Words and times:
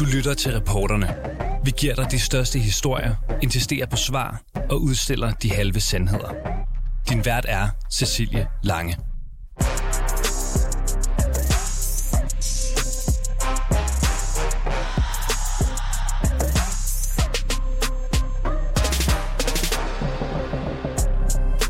Du 0.00 0.04
lytter 0.04 0.34
til 0.34 0.52
reporterne. 0.52 1.14
Vi 1.64 1.72
giver 1.78 1.94
dig 1.94 2.10
de 2.10 2.18
største 2.18 2.58
historier, 2.58 3.14
insisterer 3.42 3.86
på 3.86 3.96
svar 3.96 4.42
og 4.70 4.82
udstiller 4.82 5.32
de 5.32 5.50
halve 5.50 5.80
sandheder. 5.80 6.32
Din 7.08 7.24
vært 7.24 7.46
er 7.48 7.68
Cecilie 7.92 8.48
Lange. 8.62 8.96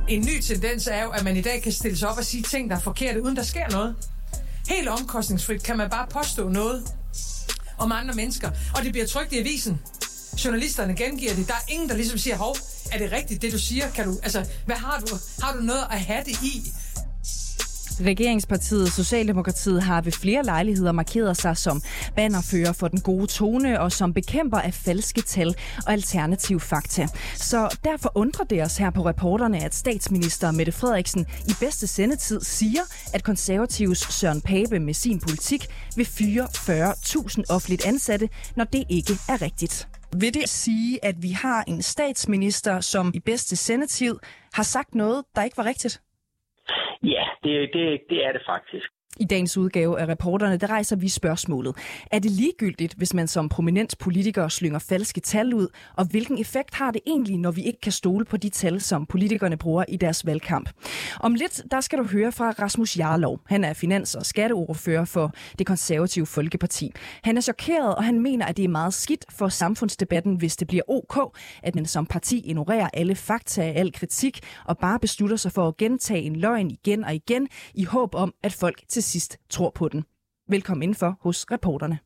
En 0.09 0.21
ny 0.21 0.41
tendens 0.41 0.87
er 0.87 1.03
jo, 1.03 1.11
at 1.11 1.25
man 1.25 1.37
i 1.37 1.43
dag 1.43 1.62
kan 1.62 1.73
stille 1.73 1.99
sig 1.99 2.09
op 2.09 2.19
og 2.19 2.25
sige 2.25 2.43
ting, 2.43 2.71
der 2.71 2.77
er 2.77 2.81
forkerte, 2.81 3.23
uden 3.23 3.37
der 3.37 3.43
sker 3.43 3.71
noget. 3.71 3.97
Helt 4.69 4.89
omkostningsfrit 4.89 5.62
kan 5.62 5.77
man 5.77 5.91
bare 5.91 6.07
påstå 6.11 6.49
noget 6.49 7.00
om 7.81 7.93
andre 7.93 8.15
mennesker, 8.15 8.51
og 8.75 8.83
det 8.83 8.93
bliver 8.93 9.07
trygt 9.07 9.33
i 9.33 9.39
avisen. 9.39 9.80
Journalisterne 10.45 10.97
gengiver 10.97 11.34
det. 11.34 11.48
Der 11.48 11.55
er 11.55 11.65
ingen, 11.69 11.89
der 11.89 11.97
ligesom 11.97 12.19
siger, 12.19 12.37
hov, 12.37 12.56
er 12.93 12.98
det 12.98 13.12
rigtigt, 13.12 13.43
det 13.43 13.53
du 13.53 13.59
siger? 13.59 13.91
Kan 13.91 14.05
du, 14.05 14.19
altså, 14.23 14.47
hvad 14.66 14.77
har 14.77 15.01
du? 15.01 15.19
Har 15.43 15.53
du 15.53 15.61
noget 15.61 15.84
at 15.91 16.01
have 16.01 16.25
det 16.25 16.43
i? 16.43 16.73
Regeringspartiet 18.01 18.93
Socialdemokratiet 18.93 19.83
har 19.83 20.01
ved 20.01 20.13
flere 20.13 20.43
lejligheder 20.43 20.93
markeret 20.93 21.37
sig 21.37 21.57
som 21.57 21.83
bannerfører 22.17 22.73
for 22.73 22.89
den 22.89 23.01
gode 23.01 23.27
tone 23.27 23.81
og 23.81 23.93
som 23.93 24.13
bekæmper 24.13 24.59
af 24.59 24.75
falske 24.75 25.23
tal 25.23 25.55
og 25.87 25.93
alternativ 25.93 26.61
fakta. 26.61 27.07
Så 27.37 27.79
derfor 27.85 28.13
undrer 28.15 28.45
det 28.45 28.63
os 28.63 28.77
her 28.77 28.91
på 28.91 29.07
reporterne, 29.07 29.65
at 29.65 29.75
statsminister 29.75 30.51
Mette 30.51 30.73
Frederiksen 30.73 31.27
i 31.49 31.53
bedste 31.61 31.87
sendetid 31.87 32.41
siger, 32.41 32.83
at 33.15 33.25
konservatives 33.25 33.99
Søren 33.99 34.41
Pape 34.41 34.79
med 34.81 34.95
sin 34.95 35.21
politik 35.21 35.67
vil 35.97 36.07
fyre 36.07 36.45
40.000 36.45 37.43
offentligt 37.48 37.87
ansatte, 37.87 38.29
når 38.57 38.65
det 38.65 38.85
ikke 38.89 39.12
er 39.29 39.43
rigtigt. 39.43 39.89
Vil 40.17 40.35
det 40.35 40.48
sige, 40.48 41.05
at 41.05 41.23
vi 41.23 41.31
har 41.31 41.65
en 41.67 41.83
statsminister, 41.83 42.81
som 42.81 43.11
i 43.14 43.20
bedste 43.20 43.57
sendetid 43.57 44.14
har 44.53 44.62
sagt 44.62 44.95
noget, 44.95 45.25
der 45.37 45.42
ikke 45.42 45.57
var 45.57 45.64
rigtigt? 45.64 46.01
Ja, 47.03 47.25
det, 47.45 47.73
det, 47.73 48.01
det 48.11 48.25
er 48.27 48.33
det 48.33 48.43
faktisk. 48.47 48.89
I 49.16 49.25
dagens 49.25 49.56
udgave 49.56 50.00
af 50.00 50.06
reporterne, 50.08 50.56
der 50.56 50.66
rejser 50.66 50.97
vi 50.97 51.08
spørgsmålet. 51.08 51.77
Er 52.11 52.19
det 52.19 52.30
ligegyldigt, 52.30 52.94
hvis 52.94 53.14
man 53.14 53.28
som 53.28 53.48
prominent 53.48 53.98
politiker 53.98 54.48
slynger 54.48 54.78
falske 54.78 55.20
tal 55.20 55.55
ud? 55.55 55.69
Og 55.97 56.05
hvilken 56.05 56.39
effekt 56.39 56.75
har 56.75 56.91
det 56.91 57.00
egentlig, 57.06 57.39
når 57.39 57.50
vi 57.50 57.62
ikke 57.62 57.80
kan 57.80 57.92
stole 57.92 58.25
på 58.25 58.36
de 58.36 58.48
tal, 58.48 58.80
som 58.80 59.06
politikerne 59.06 59.56
bruger 59.56 59.84
i 59.89 59.97
deres 59.97 60.27
valgkamp? 60.27 60.70
Om 61.20 61.34
lidt, 61.34 61.62
der 61.70 61.80
skal 61.80 61.98
du 61.98 62.05
høre 62.05 62.33
fra 62.33 62.50
Rasmus 62.50 62.98
Jarlov. 62.98 63.41
Han 63.47 63.64
er 63.64 63.72
finans- 63.72 64.14
og 64.14 64.27
skatteordfører 64.27 65.05
for 65.05 65.34
det 65.58 65.67
konservative 65.67 66.27
Folkeparti. 66.27 66.92
Han 67.22 67.36
er 67.36 67.41
chokeret, 67.41 67.95
og 67.95 68.05
han 68.05 68.20
mener, 68.20 68.47
at 68.47 68.56
det 68.56 68.64
er 68.64 68.69
meget 68.69 68.95
skidt 68.95 69.24
for 69.30 69.48
samfundsdebatten, 69.48 70.36
hvis 70.36 70.56
det 70.56 70.69
bliver 70.69 70.83
ok, 70.89 71.36
at 71.62 71.74
man 71.74 71.86
som 71.86 72.06
parti 72.06 72.39
ignorerer 72.39 72.89
alle 72.92 73.14
fakta, 73.14 73.62
al 73.62 73.92
kritik, 73.92 74.41
og 74.67 74.78
bare 74.78 74.98
beslutter 74.98 75.36
sig 75.36 75.52
for 75.52 75.69
at 75.69 75.77
gentage 75.77 76.22
en 76.22 76.36
løgn 76.36 76.70
igen 76.70 77.05
og 77.05 77.14
igen, 77.14 77.48
i 77.74 77.84
håb 77.84 78.14
om, 78.14 78.34
at 78.42 78.52
folk 78.52 78.83
til 78.89 79.00
sidst 79.03 79.39
tror 79.51 79.70
på 79.75 79.89
den. 79.89 80.05
Velkommen 80.48 80.83
indenfor 80.83 81.17
hos 81.20 81.47
reporterne. 81.51 81.98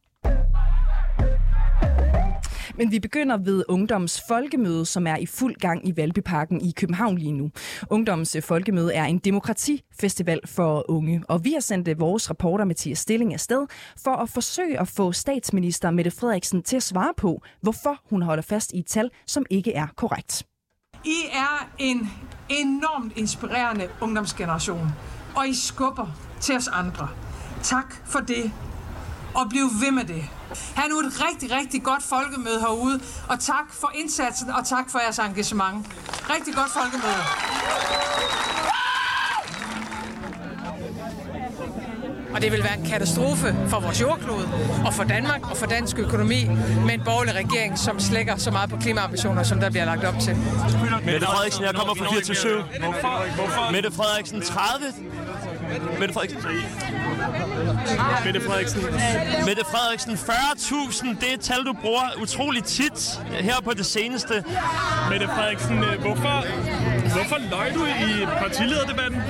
Men 2.77 2.91
vi 2.91 3.01
begynder 3.01 3.36
ved 3.36 3.64
Ungdoms 3.69 4.23
Folkemøde, 4.28 4.86
som 4.86 5.06
er 5.06 5.17
i 5.17 5.27
fuld 5.27 5.55
gang 5.55 5.89
i 5.89 5.97
Valbyparken 5.97 6.61
i 6.61 6.73
København 6.77 7.19
lige 7.19 7.33
nu. 7.33 7.51
Ungdoms 7.91 8.36
Folkemøde 8.42 8.95
er 8.95 9.05
en 9.05 9.19
demokratifestival 9.19 10.41
for 10.47 10.91
unge, 10.91 11.23
og 11.28 11.45
vi 11.45 11.53
har 11.53 11.61
sendt 11.61 11.89
øh, 11.89 12.01
vores 12.01 12.31
reporter 12.31 12.64
Mathias 12.64 12.98
Stilling 12.98 13.33
afsted 13.33 13.67
for 14.05 14.11
at 14.11 14.29
forsøge 14.29 14.81
at 14.81 14.89
få 14.89 15.12
statsminister 15.12 15.91
Mette 15.91 16.11
Frederiksen 16.11 16.62
til 16.62 16.77
at 16.77 16.83
svare 16.83 17.12
på, 17.17 17.42
hvorfor 17.61 18.01
hun 18.11 18.23
holder 18.23 18.42
fast 18.42 18.73
i 18.73 18.79
et 18.79 18.86
tal, 18.86 19.11
som 19.27 19.47
ikke 19.51 19.73
er 19.73 19.86
korrekt. 19.97 20.42
I 21.05 21.17
er 21.33 21.70
en 21.79 22.08
enormt 22.48 23.17
inspirerende 23.17 23.89
ungdomsgeneration, 24.01 24.89
og 25.36 25.48
I 25.48 25.55
skubber 25.55 26.33
til 26.44 26.56
os 26.56 26.68
andre. 26.68 27.08
Tak 27.62 27.94
for 28.05 28.18
det, 28.18 28.52
og 29.34 29.46
bliv 29.50 29.64
ved 29.80 29.90
med 29.92 30.05
det. 30.05 30.24
Ha' 30.77 30.88
nu 30.88 30.98
et 30.98 31.12
rigtig, 31.28 31.56
rigtig 31.58 31.82
godt 31.82 32.02
folkemøde 32.02 32.60
herude, 32.60 33.00
og 33.28 33.40
tak 33.40 33.72
for 33.72 33.90
indsatsen, 33.94 34.50
og 34.50 34.66
tak 34.66 34.90
for 34.90 34.98
jeres 34.98 35.18
engagement. 35.18 35.86
Rigtig 36.30 36.55
godt 36.55 36.70
folkemøde. 36.70 37.24
Og 42.34 42.42
det 42.42 42.52
vil 42.52 42.62
være 42.62 42.78
en 42.78 42.86
katastrofe 42.86 43.56
for 43.68 43.80
vores 43.80 44.00
jordklode, 44.00 44.48
og 44.86 44.94
for 44.94 45.05
Danmark, 45.05 45.50
og 45.50 45.56
for 45.56 45.66
dansk 45.66 45.98
økonomi, 45.98 46.44
med 46.86 46.94
en 46.94 47.02
borgerlig 47.05 47.34
regering, 47.34 47.78
som 47.78 48.00
slækker 48.00 48.36
så 48.36 48.50
meget 48.50 48.70
på 48.70 48.76
klimaambitioner, 48.76 49.42
som 49.42 49.61
der 49.61 49.70
bliver 49.70 49.84
lagt 49.84 50.05
op 50.05 50.14
til. 50.20 50.36
Mette 51.05 51.26
Frederiksen, 51.26 51.64
jeg 51.64 51.74
kommer 51.74 51.94
fra 51.94 52.11
24 52.11 52.62
Hvorfor? 53.34 53.72
Mette 53.72 53.90
Frederiksen, 53.92 54.42
30 54.42 54.86
Mette 55.98 56.14
Frederiksen. 56.14 56.41
Mette 58.25 58.41
Frederiksen. 58.41 58.83
Mette 59.47 59.64
Frederiksen, 59.64 60.13
40.000, 60.13 61.20
det 61.20 61.30
er 61.30 61.35
et 61.35 61.41
tal, 61.41 61.64
du 61.64 61.73
bruger 61.73 62.23
utrolig 62.23 62.64
tit 62.64 63.20
her 63.41 63.61
på 63.64 63.74
det 63.74 63.86
seneste. 63.86 64.45
Mette 65.11 65.27
Frederiksen, 65.27 65.77
hvorfor, 66.01 66.36
hvorfor 67.14 67.39
løg 67.51 67.74
du 67.74 67.85
i 67.85 68.27
partilederdebatten? 68.42 69.20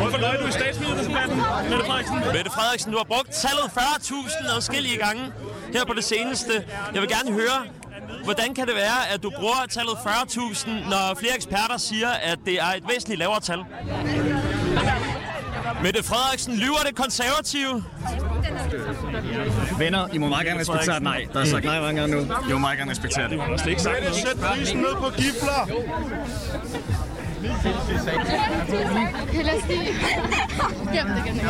Hvorfor 0.00 0.18
løg 0.18 0.34
du 0.42 0.46
i 0.46 0.52
statsministerdebatten, 0.52 1.36
Mette 1.70 1.84
Frederiksen? 1.84 2.16
Mette 2.36 2.50
Frederiksen, 2.50 2.92
du 2.92 2.98
har 2.98 3.04
brugt 3.04 3.30
tallet 3.30 3.66
40.000 3.78 4.56
adskillige 4.56 4.96
gange 4.96 5.22
her 5.72 5.84
på 5.84 5.94
det 5.94 6.04
seneste. 6.04 6.64
Jeg 6.94 7.02
vil 7.02 7.10
gerne 7.10 7.32
høre, 7.32 7.60
Hvordan 8.24 8.54
kan 8.54 8.66
det 8.66 8.74
være, 8.74 9.08
at 9.14 9.22
du 9.22 9.30
bruger 9.30 9.66
tallet 9.70 9.92
40.000, 9.92 10.70
når 10.70 11.14
flere 11.18 11.34
eksperter 11.36 11.76
siger, 11.76 12.08
at 12.08 12.38
det 12.44 12.54
er 12.54 12.66
et 12.76 12.88
væsentligt 12.88 13.18
lavere 13.18 13.40
tal? 13.40 13.58
Mette 15.84 16.02
Frederiksen, 16.02 16.56
lyver 16.56 16.82
det 16.86 16.96
konservative? 16.96 17.84
Venner, 19.78 20.08
I 20.12 20.18
må 20.18 20.28
meget 20.28 20.46
gerne 20.46 20.60
respektere 20.60 21.00
nej. 21.00 21.26
Der 21.32 21.40
er 21.40 21.44
sagt 21.44 21.64
nej 21.64 21.80
mange 21.80 22.00
gange 22.00 22.16
nu. 22.16 22.22
I 22.48 22.52
må 22.52 22.58
meget 22.58 22.78
gerne 22.78 22.90
respektere 22.90 23.28
det. 23.28 23.38
Det 23.38 23.60
er 23.60 23.66
ikke 23.66 23.82
sagt 23.82 23.96
Sæt 24.14 24.36
prisen 24.40 24.78
ned 24.78 24.94
på 24.94 25.10
gifler! 25.16 25.68
Okay, 29.22 29.42
lad 29.44 29.56
os 29.56 29.68
lige... 29.68 29.84
Gem 30.92 31.06
det 31.06 31.22
igen. 31.26 31.40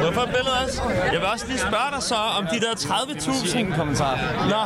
Hvorfor 0.00 0.20
et 0.20 0.23
billede 0.36 0.56
også? 0.64 0.82
Jeg 1.12 1.20
vil 1.20 1.28
også 1.34 1.46
lige 1.46 1.58
spørge 1.58 1.90
dig 1.94 2.02
så 2.02 2.14
om 2.38 2.44
de 2.52 2.60
der 2.60 2.74
30.000. 2.74 3.58
Ingen 3.58 3.74
kommentar. 3.74 4.14
Nå 4.52 4.62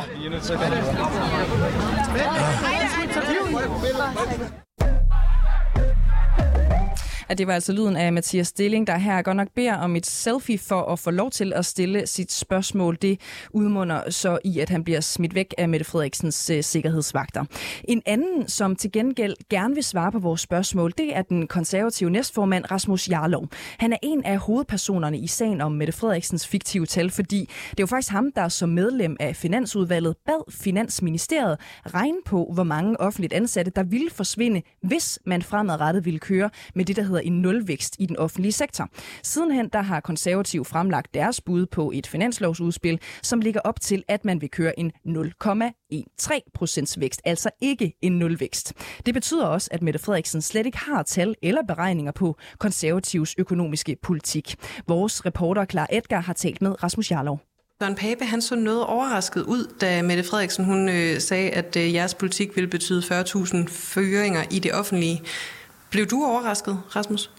at 7.29 7.37
det 7.37 7.47
var 7.47 7.53
altså 7.53 7.73
lyden 7.73 7.95
af 7.95 8.13
Mathias 8.13 8.47
Stilling, 8.47 8.87
der 8.87 8.97
her 8.97 9.21
godt 9.21 9.37
nok 9.37 9.47
beder 9.55 9.75
om 9.75 9.95
et 9.95 10.05
selfie 10.05 10.57
for 10.57 10.81
at 10.81 10.99
få 10.99 11.11
lov 11.11 11.31
til 11.31 11.53
at 11.53 11.65
stille 11.65 12.07
sit 12.07 12.31
spørgsmål. 12.31 12.97
Det 13.01 13.19
udmunder 13.51 14.09
så 14.09 14.39
i, 14.43 14.59
at 14.59 14.69
han 14.69 14.83
bliver 14.83 15.01
smidt 15.01 15.35
væk 15.35 15.53
af 15.57 15.69
Mette 15.69 15.85
Frederiksens 15.85 16.49
øh, 16.49 16.63
sikkerhedsvagter. 16.63 17.45
En 17.83 18.01
anden, 18.05 18.47
som 18.47 18.75
til 18.75 18.91
gengæld 18.91 19.35
gerne 19.49 19.75
vil 19.75 19.83
svare 19.83 20.11
på 20.11 20.19
vores 20.19 20.41
spørgsmål, 20.41 20.93
det 20.97 21.15
er 21.15 21.21
den 21.21 21.47
konservative 21.47 22.09
næstformand 22.09 22.71
Rasmus 22.71 23.09
Jarlov. 23.09 23.47
Han 23.77 23.93
er 23.93 23.97
en 24.03 24.25
af 24.25 24.37
hovedpersonerne 24.37 25.17
i 25.17 25.27
sagen 25.27 25.61
om 25.61 25.71
Mette 25.71 25.93
Frederiksens 25.93 26.47
fiktive 26.47 26.85
tal, 26.85 27.09
fordi 27.09 27.39
det 27.71 27.79
er 27.79 27.83
jo 27.83 27.85
faktisk 27.85 28.11
ham, 28.11 28.31
der 28.35 28.47
som 28.47 28.69
medlem 28.69 29.17
af 29.19 29.35
Finansudvalget 29.35 30.15
bad 30.25 30.51
Finansministeriet 30.51 31.57
regne 31.85 32.17
på, 32.25 32.51
hvor 32.53 32.63
mange 32.63 32.99
offentligt 32.99 33.33
ansatte, 33.33 33.71
der 33.75 33.83
ville 33.83 34.09
forsvinde, 34.09 34.61
hvis 34.83 35.19
man 35.25 35.41
fremadrettet 35.41 36.05
ville 36.05 36.19
køre 36.19 36.49
med 36.75 36.85
det, 36.85 36.95
der 36.95 37.03
hedder 37.03 37.18
en 37.25 37.41
nulvækst 37.41 37.95
i 37.99 38.05
den 38.05 38.17
offentlige 38.17 38.51
sektor. 38.51 38.89
Sidenhen 39.23 39.69
der 39.69 39.81
har 39.81 39.99
konservativ 39.99 40.65
fremlagt 40.65 41.13
deres 41.13 41.41
bud 41.41 41.65
på 41.65 41.91
et 41.93 42.07
finanslovsudspil, 42.07 42.99
som 43.23 43.41
ligger 43.41 43.61
op 43.63 43.81
til, 43.81 44.03
at 44.07 44.25
man 44.25 44.41
vil 44.41 44.49
køre 44.49 44.79
en 44.79 44.91
0,13 45.07 46.39
procents 46.53 46.99
vækst, 46.99 47.21
altså 47.25 47.49
ikke 47.61 47.93
en 48.01 48.19
nulvækst. 48.19 48.73
Det 49.05 49.13
betyder 49.13 49.45
også, 49.45 49.69
at 49.71 49.81
Mette 49.81 49.99
Frederiksen 49.99 50.41
slet 50.41 50.65
ikke 50.65 50.77
har 50.77 51.03
tal 51.03 51.35
eller 51.41 51.61
beregninger 51.67 52.11
på 52.11 52.35
konservativs 52.57 53.35
økonomiske 53.37 53.97
politik. 54.03 54.55
Vores 54.87 55.25
reporter 55.25 55.65
Klar 55.65 55.87
Edgar 55.91 56.19
har 56.19 56.33
talt 56.33 56.61
med 56.61 56.83
Rasmus 56.83 57.11
Jarlov. 57.11 57.39
Søren 57.81 57.95
Pape, 57.95 58.25
han 58.25 58.41
så 58.41 58.55
noget 58.55 58.83
overrasket 58.83 59.41
ud, 59.41 59.73
da 59.81 60.01
Mette 60.01 60.23
Frederiksen 60.23 60.65
hun 60.65 60.89
øh, 60.89 61.19
sagde, 61.19 61.49
at 61.49 61.75
øh, 61.75 61.93
jeres 61.93 62.13
politik 62.13 62.55
ville 62.55 62.69
betyde 62.69 63.01
40.000 63.01 63.57
føringer 63.67 64.43
i 64.51 64.59
det 64.59 64.73
offentlige. 64.73 65.21
Blev 65.91 66.05
du 66.05 66.25
overrasket, 66.25 66.81
Rasmus? 66.95 67.31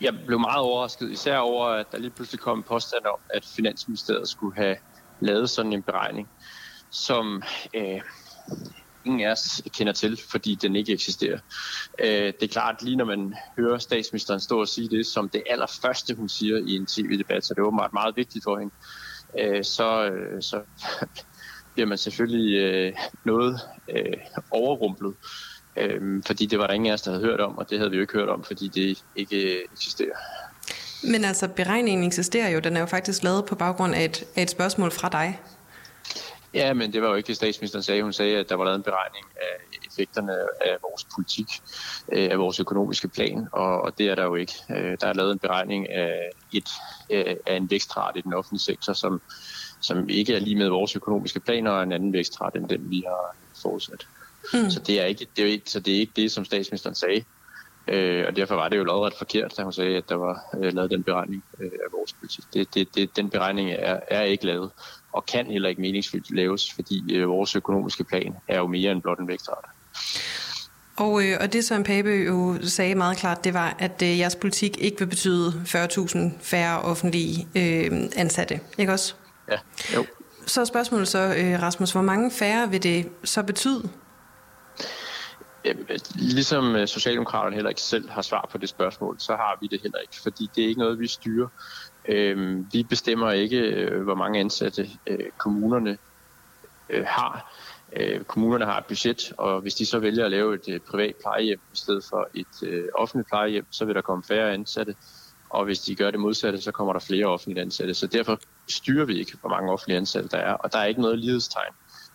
Jeg 0.00 0.14
blev 0.26 0.40
meget 0.40 0.60
overrasket, 0.60 1.10
især 1.10 1.38
over, 1.38 1.66
at 1.66 1.86
der 1.92 1.98
lige 1.98 2.10
pludselig 2.10 2.40
kom 2.40 2.58
en 2.58 2.62
påstand 2.62 3.04
om, 3.04 3.18
at 3.30 3.44
Finansministeriet 3.56 4.28
skulle 4.28 4.56
have 4.56 4.76
lavet 5.20 5.50
sådan 5.50 5.72
en 5.72 5.82
beregning, 5.82 6.28
som 6.90 7.42
øh, 7.74 8.00
ingen 9.04 9.20
af 9.20 9.32
os 9.32 9.62
kender 9.76 9.92
til, 9.92 10.20
fordi 10.30 10.54
den 10.54 10.76
ikke 10.76 10.92
eksisterer. 10.92 11.38
Øh, 11.98 12.32
det 12.40 12.42
er 12.42 12.48
klart, 12.48 12.82
lige 12.82 12.96
når 12.96 13.04
man 13.04 13.34
hører 13.58 13.78
statsministeren 13.78 14.40
stå 14.40 14.60
og 14.60 14.68
sige 14.68 14.88
det, 14.88 15.06
som 15.06 15.28
det 15.28 15.42
allerførste, 15.50 16.14
hun 16.14 16.28
siger 16.28 16.56
i 16.56 16.76
en 16.76 16.86
tv-debat, 16.86 17.44
så 17.44 17.54
det 17.54 17.60
er 17.60 17.66
åbenbart 17.66 17.92
meget 17.92 18.16
vigtigt 18.16 18.44
for 18.44 18.58
hende, 18.58 18.74
øh, 19.40 19.64
så, 19.64 20.10
øh, 20.10 20.42
så 20.42 20.62
bliver 21.74 21.86
man 21.86 21.98
selvfølgelig 21.98 22.56
øh, 22.56 22.92
noget 23.24 23.60
øh, 23.88 24.12
overrumplet. 24.50 25.14
Øh, 25.76 26.22
fordi 26.26 26.46
det 26.46 26.58
var 26.58 26.66
der 26.66 26.74
ingen 26.74 26.90
af 26.90 26.94
os, 26.94 27.02
der 27.02 27.10
havde 27.10 27.24
hørt 27.24 27.40
om, 27.40 27.58
og 27.58 27.70
det 27.70 27.78
havde 27.78 27.90
vi 27.90 27.96
jo 27.96 28.00
ikke 28.00 28.12
hørt 28.12 28.28
om, 28.28 28.44
fordi 28.44 28.68
det 28.68 29.04
ikke 29.16 29.62
eksisterer. 29.72 30.16
Men 31.10 31.24
altså, 31.24 31.48
beregningen 31.48 32.06
eksisterer 32.06 32.48
jo. 32.48 32.58
Den 32.58 32.76
er 32.76 32.80
jo 32.80 32.86
faktisk 32.86 33.22
lavet 33.22 33.44
på 33.44 33.54
baggrund 33.54 33.94
af 33.94 34.04
et, 34.04 34.24
af 34.36 34.42
et 34.42 34.50
spørgsmål 34.50 34.90
fra 34.90 35.08
dig. 35.08 35.40
Ja, 36.54 36.72
men 36.72 36.92
det 36.92 37.02
var 37.02 37.08
jo 37.08 37.14
ikke 37.14 37.26
det, 37.26 37.36
statsministeren 37.36 37.82
sagde. 37.82 38.02
Hun 38.02 38.12
sagde, 38.12 38.36
at 38.36 38.48
der 38.48 38.54
var 38.54 38.64
lavet 38.64 38.76
en 38.76 38.82
beregning 38.82 39.24
af 39.36 39.78
effekterne 39.86 40.32
af 40.64 40.76
vores 40.82 41.06
politik, 41.14 41.46
øh, 42.12 42.30
af 42.30 42.38
vores 42.38 42.60
økonomiske 42.60 43.08
plan, 43.08 43.48
og, 43.52 43.98
det 43.98 44.08
er 44.08 44.14
der 44.14 44.24
jo 44.24 44.34
ikke. 44.34 44.52
Øh, 44.70 44.96
der 45.00 45.06
er 45.06 45.12
lavet 45.12 45.32
en 45.32 45.38
beregning 45.38 45.90
af, 45.90 46.30
et, 46.52 46.68
øh, 47.10 47.36
af 47.46 47.56
en 47.56 47.70
vækstrate 47.70 48.18
i 48.18 48.22
den 48.22 48.34
offentlige 48.34 48.60
sektor, 48.62 48.92
som, 48.92 49.20
som 49.80 50.08
ikke 50.08 50.34
er 50.34 50.38
lige 50.38 50.56
med 50.56 50.68
vores 50.68 50.96
økonomiske 50.96 51.40
planer, 51.40 51.70
og 51.70 51.82
en 51.82 51.92
anden 51.92 52.12
vækstrate 52.12 52.58
end 52.58 52.68
den, 52.68 52.90
vi 52.90 53.02
har 53.06 53.36
forudsat. 53.62 54.06
Mm. 54.54 54.70
Så, 54.70 54.80
det 54.86 55.00
er 55.00 55.04
ikke, 55.04 55.26
det 55.36 55.44
er 55.44 55.48
ikke, 55.48 55.70
så 55.70 55.80
det 55.80 55.96
er 55.96 56.00
ikke 56.00 56.12
det, 56.16 56.32
som 56.32 56.44
statsministeren 56.44 56.94
sagde. 56.94 57.24
Øh, 57.88 58.24
og 58.28 58.36
derfor 58.36 58.54
var 58.54 58.68
det 58.68 58.76
jo 58.76 58.84
lodret 58.84 59.14
forkert, 59.18 59.56
da 59.56 59.62
hun 59.62 59.72
sagde, 59.72 59.96
at 59.96 60.08
der 60.08 60.14
var 60.14 60.44
øh, 60.58 60.72
lavet 60.74 60.90
den 60.90 61.02
beregning 61.02 61.44
øh, 61.60 61.66
af 61.66 61.92
vores 61.92 62.12
politik. 62.12 62.44
Det, 62.54 62.74
det, 62.74 62.94
det, 62.94 63.16
den 63.16 63.30
beregning 63.30 63.70
er, 63.70 64.00
er 64.08 64.22
ikke 64.22 64.46
lavet, 64.46 64.70
og 65.12 65.26
kan 65.26 65.46
heller 65.46 65.68
ikke 65.68 65.80
meningsfyldt 65.80 66.34
laves, 66.36 66.72
fordi 66.72 67.14
øh, 67.14 67.28
vores 67.28 67.56
økonomiske 67.56 68.04
plan 68.04 68.34
er 68.48 68.58
jo 68.58 68.66
mere 68.66 68.92
end 68.92 69.02
blot 69.02 69.18
en 69.18 69.28
vækstrate. 69.28 69.68
Og, 70.96 71.24
øh, 71.24 71.36
og 71.40 71.52
det 71.52 71.64
som 71.64 71.82
Pape 71.82 72.10
jo 72.10 72.56
sagde 72.62 72.94
meget 72.94 73.16
klart, 73.16 73.44
det 73.44 73.54
var, 73.54 73.76
at 73.78 74.02
øh, 74.02 74.18
jeres 74.18 74.36
politik 74.36 74.78
ikke 74.78 74.98
vil 74.98 75.06
betyde 75.06 75.62
40.000 75.66 76.18
færre 76.40 76.80
offentlige 76.80 77.48
øh, 77.54 78.10
ansatte, 78.16 78.60
ikke 78.78 78.92
også? 78.92 79.14
Ja, 79.50 79.58
jo. 79.94 80.06
Så 80.46 80.60
er 80.60 80.64
spørgsmålet 80.64 81.08
så, 81.08 81.34
øh, 81.38 81.62
Rasmus, 81.62 81.92
hvor 81.92 82.02
mange 82.02 82.30
færre 82.30 82.70
vil 82.70 82.82
det 82.82 83.08
så 83.24 83.42
betyde? 83.42 83.88
Øh, 85.66 85.98
ligesom 86.14 86.76
øh, 86.76 86.88
Socialdemokraterne 86.88 87.54
heller 87.54 87.68
ikke 87.68 87.80
selv 87.80 88.10
har 88.10 88.22
svar 88.22 88.48
på 88.52 88.58
det 88.58 88.68
spørgsmål, 88.68 89.16
så 89.20 89.32
har 89.32 89.58
vi 89.60 89.66
det 89.66 89.82
heller 89.82 89.98
ikke, 89.98 90.16
fordi 90.22 90.50
det 90.56 90.64
er 90.64 90.68
ikke 90.68 90.80
noget, 90.80 90.98
vi 90.98 91.06
styrer. 91.06 91.48
Øhm, 92.08 92.66
vi 92.72 92.82
bestemmer 92.82 93.30
ikke, 93.30 93.58
øh, 93.58 94.02
hvor 94.02 94.14
mange 94.14 94.40
ansatte 94.40 94.88
kommunerne 95.38 95.98
har. 97.06 97.54
Kommunerne 98.26 98.64
har 98.64 98.78
et 98.78 98.84
budget, 98.86 99.32
og 99.38 99.60
hvis 99.60 99.74
de 99.74 99.86
så 99.86 99.98
vælger 99.98 100.24
at 100.24 100.30
lave 100.30 100.54
et 100.54 100.82
privat 100.82 101.14
plejehjem 101.16 101.60
i 101.72 101.76
stedet 101.76 102.04
for 102.10 102.28
et 102.34 102.88
offentligt 102.94 103.28
plejehjem, 103.28 103.66
så 103.70 103.84
vil 103.84 103.94
der 103.94 104.00
komme 104.00 104.24
færre 104.24 104.52
ansatte. 104.52 104.94
Og 105.50 105.64
hvis 105.64 105.80
de 105.80 105.94
gør 105.94 106.10
det 106.10 106.20
modsatte, 106.20 106.60
så 106.60 106.72
kommer 106.72 106.92
der 106.92 107.00
flere 107.00 107.26
offentlige 107.26 107.62
ansatte. 107.62 107.94
Så 107.94 108.06
derfor 108.06 108.38
styrer 108.68 109.04
vi 109.04 109.18
ikke, 109.18 109.32
hvor 109.40 109.50
mange 109.50 109.72
offentlige 109.72 109.96
ansatte 109.96 110.28
der 110.28 110.38
er, 110.38 110.52
og 110.52 110.72
der 110.72 110.78
er 110.78 110.84
ikke 110.84 111.00
noget 111.00 111.18
lighedstegn 111.18 111.72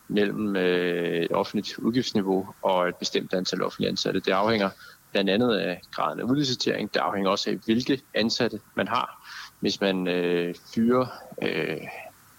mellem 0.08 0.56
øh, 0.56 1.22
et 1.22 1.32
offentligt 1.32 1.78
udgiftsniveau 1.78 2.48
og 2.62 2.88
et 2.88 2.96
bestemt 2.96 3.34
antal 3.34 3.62
offentlige 3.62 3.88
ansatte. 3.88 4.20
Det 4.20 4.32
afhænger 4.32 4.70
blandt 5.12 5.30
andet 5.30 5.56
af 5.56 5.80
graden 5.90 6.20
af 6.20 6.24
udlicitering. 6.24 6.94
Det 6.94 7.00
afhænger 7.00 7.30
også 7.30 7.50
af, 7.50 7.56
hvilke 7.64 8.00
ansatte 8.14 8.60
man 8.74 8.88
har. 8.88 9.28
Hvis 9.60 9.80
man 9.80 10.08
øh, 10.08 10.54
fyrer 10.74 11.06
øh, 11.42 11.80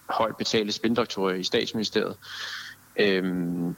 højt 0.08 0.36
betalte 0.36 0.72
spindoktorer 0.72 1.34
i 1.34 1.44
statsministeriet, 1.44 2.16
øh, 2.96 3.24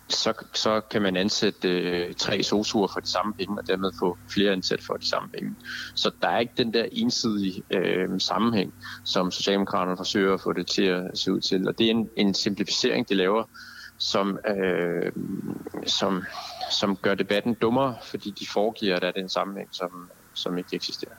så, 0.09 0.33
så 0.55 0.81
kan 0.81 1.03
man 1.03 1.17
ansætte 1.17 1.69
øh, 1.69 2.15
tre 2.15 2.43
sosuer 2.43 2.89
for 2.93 3.01
de 3.01 3.09
samme 3.09 3.35
penge, 3.35 3.59
og 3.59 3.67
dermed 3.67 3.93
få 3.99 4.19
flere 4.29 4.53
ansat 4.53 4.83
for 4.83 4.95
de 4.95 5.09
samme 5.09 5.29
penge. 5.29 5.55
Så 5.95 6.11
der 6.23 6.29
er 6.29 6.39
ikke 6.39 6.53
den 6.57 6.75
der 6.75 6.85
ensidige 6.93 7.63
øh, 7.71 8.21
sammenhæng, 8.21 8.75
som 9.05 9.31
Socialdemokraterne 9.31 9.97
forsøger 9.97 10.35
at 10.35 10.41
få 10.41 10.53
det 10.53 10.67
til 10.67 10.85
at 10.85 11.11
se 11.15 11.33
ud 11.33 11.41
til. 11.41 11.69
Og 11.69 11.79
det 11.79 11.87
er 11.87 11.91
en, 11.91 12.09
en 12.17 12.35
simplificering, 12.35 13.09
de 13.09 13.15
laver, 13.15 13.45
som, 13.99 14.39
øh, 14.49 15.13
som, 15.87 16.25
som 16.71 16.97
gør 16.97 17.15
debatten 17.15 17.55
dummere, 17.55 17.97
fordi 18.03 18.31
de 18.31 18.47
foregiver, 18.47 18.97
at 18.97 19.03
der 19.03 19.09
er 19.09 19.13
den 19.13 19.29
sammenhæng, 19.29 19.69
som, 19.73 20.11
som 20.35 20.59
ikke 20.59 20.77
eksisterer. 20.77 21.15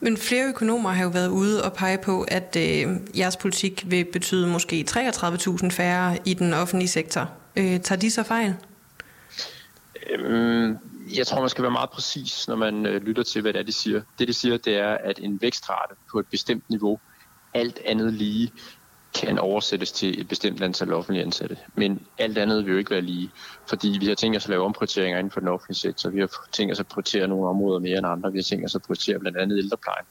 Men 0.00 0.16
flere 0.16 0.48
økonomer 0.48 0.90
har 0.90 1.04
jo 1.04 1.10
været 1.10 1.28
ude 1.28 1.64
og 1.64 1.72
pege 1.72 1.98
på, 1.98 2.24
at 2.28 2.56
øh, 2.58 3.18
jeres 3.18 3.36
politik 3.36 3.90
vil 3.90 4.04
betyde 4.12 4.46
måske 4.46 4.86
33.000 4.90 5.68
færre 5.68 6.18
i 6.24 6.34
den 6.34 6.54
offentlige 6.54 6.88
sektor. 6.88 7.30
Øh, 7.56 7.80
tager 7.80 7.98
de 7.98 8.10
så 8.10 8.22
fejl? 8.22 8.54
Øhm, 10.10 10.78
jeg 11.16 11.26
tror, 11.26 11.40
man 11.40 11.48
skal 11.48 11.62
være 11.62 11.72
meget 11.72 11.90
præcis, 11.90 12.48
når 12.48 12.56
man 12.56 12.86
øh, 12.86 13.02
lytter 13.02 13.22
til, 13.22 13.42
hvad 13.42 13.52
det 13.52 13.58
er, 13.58 13.64
de 13.64 13.72
siger. 13.72 14.02
Det, 14.18 14.28
de 14.28 14.32
siger, 14.32 14.56
det 14.56 14.76
er, 14.76 14.98
at 15.04 15.18
en 15.22 15.40
vækstrate 15.42 15.94
på 16.12 16.18
et 16.18 16.26
bestemt 16.26 16.70
niveau, 16.70 17.00
alt 17.54 17.80
andet 17.84 18.12
lige, 18.12 18.52
kan 19.14 19.38
oversættes 19.38 19.92
til 19.92 20.20
et 20.20 20.28
bestemt 20.28 20.62
antal 20.62 20.92
offentlige 20.92 21.24
ansatte. 21.24 21.58
Men 21.74 22.06
alt 22.18 22.38
andet 22.38 22.64
vil 22.64 22.72
jo 22.72 22.78
ikke 22.78 22.90
være 22.90 23.00
lige, 23.00 23.30
fordi 23.68 23.96
vi 24.00 24.06
har 24.06 24.14
tænkt 24.14 24.36
os 24.36 24.44
at 24.44 24.48
lave 24.48 24.64
omprioriteringer 24.64 25.18
inden 25.18 25.30
for 25.30 25.40
den 25.40 25.48
offentlige 25.48 25.78
sektor. 25.78 26.10
Vi 26.10 26.20
har 26.20 26.30
tænkt 26.52 26.72
os 26.72 26.80
at 26.80 26.86
prioritere 26.86 27.28
nogle 27.28 27.48
områder 27.48 27.78
mere 27.78 27.98
end 27.98 28.06
andre. 28.06 28.32
Vi 28.32 28.38
har 28.38 28.42
tænkt 28.42 28.64
os 28.64 28.74
at 28.74 28.82
prioritere 28.82 29.18
blandt 29.18 29.38
andet 29.38 29.58
ældreplejen 29.58 30.06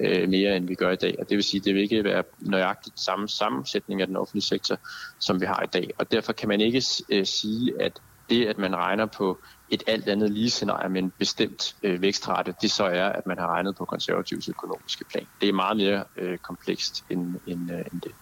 øh, 0.00 0.28
mere, 0.28 0.56
end 0.56 0.66
vi 0.66 0.74
gør 0.74 0.90
i 0.90 0.96
dag. 0.96 1.16
Og 1.18 1.28
det 1.28 1.36
vil 1.36 1.44
sige, 1.44 1.60
at 1.60 1.64
det 1.64 1.74
vil 1.74 1.82
ikke 1.82 2.04
være 2.04 2.22
nøjagtigt 2.38 3.00
samme 3.00 3.28
sammensætning 3.28 4.00
af 4.00 4.06
den 4.06 4.16
offentlige 4.16 4.44
sektor, 4.44 4.78
som 5.18 5.40
vi 5.40 5.46
har 5.46 5.62
i 5.62 5.66
dag. 5.72 5.90
Og 5.98 6.12
derfor 6.12 6.32
kan 6.32 6.48
man 6.48 6.60
ikke 6.60 6.82
øh, 7.08 7.26
sige, 7.26 7.72
at 7.80 8.00
det, 8.30 8.46
at 8.46 8.58
man 8.58 8.76
regner 8.76 9.06
på 9.06 9.38
et 9.70 9.82
alt 9.86 10.08
andet 10.08 10.30
lige 10.30 10.50
scenarie 10.50 10.88
med 10.88 11.02
en 11.02 11.12
bestemt 11.18 11.76
øh, 11.82 12.02
vækstrate, 12.02 12.54
det 12.62 12.70
så 12.70 12.84
er, 12.84 13.08
at 13.08 13.26
man 13.26 13.38
har 13.38 13.46
regnet 13.46 13.76
på 13.76 13.84
konservativs 13.84 14.48
økonomiske 14.48 15.04
plan. 15.04 15.26
Det 15.40 15.48
er 15.48 15.52
meget 15.52 15.76
mere 15.76 16.04
øh, 16.16 16.38
komplekst 16.38 17.04
end, 17.10 17.34
end, 17.46 17.72
øh, 17.72 17.78
end 17.92 18.00
det. 18.00 18.12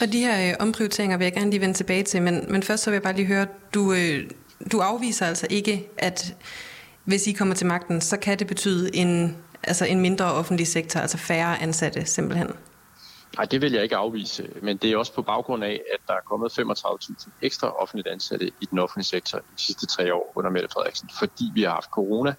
Og 0.00 0.12
de 0.12 0.18
her 0.18 0.50
øh, 0.50 0.56
omprioriteringer 0.60 1.16
vil 1.16 1.24
jeg 1.24 1.32
gerne 1.32 1.50
lige 1.50 1.60
vende 1.60 1.74
tilbage 1.74 2.02
til, 2.02 2.22
men, 2.22 2.44
men 2.48 2.62
først 2.62 2.82
så 2.82 2.90
vil 2.90 2.94
jeg 2.94 3.02
bare 3.02 3.16
lige 3.16 3.26
høre, 3.26 3.46
du, 3.74 3.92
øh, 3.92 4.30
du 4.72 4.78
afviser 4.78 5.26
altså 5.26 5.46
ikke, 5.50 5.88
at 5.98 6.34
hvis 7.04 7.26
I 7.26 7.32
kommer 7.32 7.54
til 7.54 7.66
magten, 7.66 8.00
så 8.00 8.16
kan 8.16 8.38
det 8.38 8.46
betyde 8.46 8.96
en, 8.96 9.36
altså 9.62 9.84
en 9.84 10.00
mindre 10.00 10.32
offentlig 10.32 10.66
sektor, 10.66 11.00
altså 11.00 11.18
færre 11.18 11.62
ansatte 11.62 12.06
simpelthen? 12.06 12.50
Nej, 13.36 13.44
det 13.44 13.62
vil 13.62 13.72
jeg 13.72 13.82
ikke 13.82 13.96
afvise, 13.96 14.48
men 14.62 14.76
det 14.76 14.92
er 14.92 14.96
også 14.96 15.14
på 15.14 15.22
baggrund 15.22 15.64
af, 15.64 15.80
at 15.92 16.00
der 16.06 16.14
er 16.14 16.20
kommet 16.26 16.58
35.000 16.58 17.28
ekstra 17.42 17.82
offentligt 17.82 18.08
ansatte 18.08 18.46
i 18.60 18.66
den 18.70 18.78
offentlige 18.78 19.06
sektor 19.06 19.38
de 19.38 19.44
sidste 19.56 19.86
tre 19.86 20.14
år 20.14 20.32
under 20.34 20.50
Mette 20.50 20.68
Frederiksen, 20.72 21.10
fordi 21.18 21.44
vi 21.54 21.62
har 21.62 21.70
haft 21.70 21.90
corona, 21.90 22.34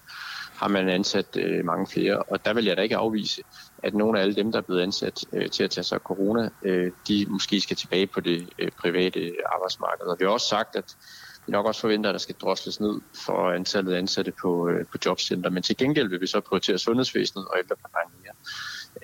har 0.56 0.68
man 0.68 0.88
ansat 0.88 1.36
øh, 1.36 1.64
mange 1.64 1.86
flere, 1.86 2.22
og 2.22 2.44
der 2.44 2.54
vil 2.54 2.64
jeg 2.64 2.76
da 2.76 2.82
ikke 2.82 2.96
afvise, 2.96 3.42
at 3.82 3.94
nogle 3.94 4.18
af 4.18 4.22
alle 4.22 4.34
dem, 4.34 4.52
der 4.52 4.58
er 4.58 4.62
blevet 4.62 4.82
ansat 4.82 5.24
øh, 5.32 5.50
til 5.50 5.64
at 5.64 5.70
tage 5.70 5.84
sig 5.84 5.96
af 5.96 6.00
corona, 6.00 6.48
øh, 6.62 6.92
de 7.08 7.26
måske 7.28 7.60
skal 7.60 7.76
tilbage 7.76 8.06
på 8.06 8.20
det 8.20 8.48
øh, 8.58 8.70
private 8.70 9.32
arbejdsmarked. 9.52 10.06
Og 10.06 10.16
vi 10.18 10.24
har 10.24 10.32
også 10.32 10.48
sagt, 10.48 10.76
at 10.76 10.96
vi 11.46 11.52
nok 11.52 11.66
også 11.66 11.80
forventer, 11.80 12.10
at 12.10 12.14
der 12.14 12.18
skal 12.18 12.34
drosles 12.34 12.80
ned 12.80 13.00
for 13.26 13.50
antallet 13.50 13.92
af 13.92 13.98
ansatte 13.98 14.32
på, 14.42 14.68
øh, 14.68 14.86
på 14.92 14.98
jobcenter, 15.06 15.50
men 15.50 15.62
til 15.62 15.76
gengæld 15.76 16.08
vil 16.08 16.20
vi 16.20 16.26
så 16.26 16.40
prioritere 16.40 16.78
sundhedsvæsenet 16.78 17.44
og 17.44 17.54
ældreplejen 17.58 18.08
mere. 18.22 18.34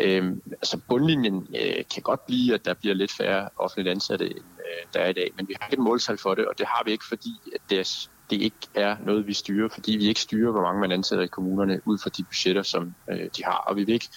Øh, 0.00 0.37
altså 0.52 0.81
bundlinjen 0.88 1.47
øh, 1.62 1.85
kan 1.95 2.02
godt 2.02 2.26
blive, 2.26 2.55
at 2.55 2.64
der 2.64 2.75
bliver 2.75 2.95
lidt 2.95 3.12
færre 3.12 3.49
offentligt 3.57 3.88
ansatte, 3.88 4.26
end 4.26 4.38
øh, 4.38 4.93
der 4.95 5.00
er 5.00 5.09
i 5.09 5.12
dag, 5.12 5.31
men 5.37 5.49
vi 5.49 5.55
har 5.61 5.67
ikke 5.69 5.81
et 5.81 5.85
måltal 5.85 6.19
for 6.19 6.35
det, 6.35 6.47
og 6.47 6.59
det 6.59 6.67
har 6.67 6.83
vi 6.85 6.91
ikke, 6.91 7.05
fordi 7.09 7.31
at 7.55 7.61
det 7.71 7.79
er 7.79 8.09
det 8.33 8.43
ikke 8.43 8.57
er 8.75 8.97
noget, 9.07 9.26
vi 9.26 9.33
styrer, 9.33 9.69
fordi 9.69 9.97
vi 9.97 10.07
ikke 10.07 10.21
styrer, 10.21 10.50
hvor 10.50 10.62
mange 10.62 10.81
man 10.81 10.93
ansætter 10.93 11.25
i 11.25 11.29
kommunerne 11.29 11.81
ud 11.85 11.99
fra 11.99 12.11
de 12.17 12.25
budgetter, 12.25 12.62
som 12.62 12.95
øh, 13.11 13.29
de 13.37 13.45
har. 13.45 13.57
Og 13.57 13.76
vi 13.76 13.85
vil 13.85 13.95
ikke 13.95 14.09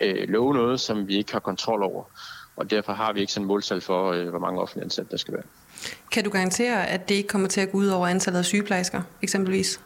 øh, 0.00 0.28
love 0.28 0.54
noget, 0.54 0.80
som 0.80 1.08
vi 1.08 1.16
ikke 1.16 1.32
har 1.32 1.40
kontrol 1.40 1.82
over. 1.82 2.04
Og 2.56 2.70
derfor 2.70 2.92
har 2.92 3.12
vi 3.12 3.20
ikke 3.20 3.32
sådan 3.32 3.44
et 3.44 3.48
måltal 3.48 3.80
for, 3.80 4.12
øh, 4.12 4.28
hvor 4.28 4.38
mange 4.38 4.60
offentlige 4.60 4.84
ansatte 4.84 5.10
der 5.10 5.16
skal 5.16 5.34
være. 5.34 5.42
Kan 6.10 6.24
du 6.24 6.30
garantere, 6.30 6.86
at 6.86 7.08
det 7.08 7.14
ikke 7.14 7.28
kommer 7.28 7.48
til 7.48 7.60
at 7.60 7.72
gå 7.72 7.78
ud 7.78 7.86
over 7.86 8.06
antallet 8.06 8.38
af 8.38 8.44
sygeplejersker, 8.44 9.02
eksempelvis? 9.22 9.80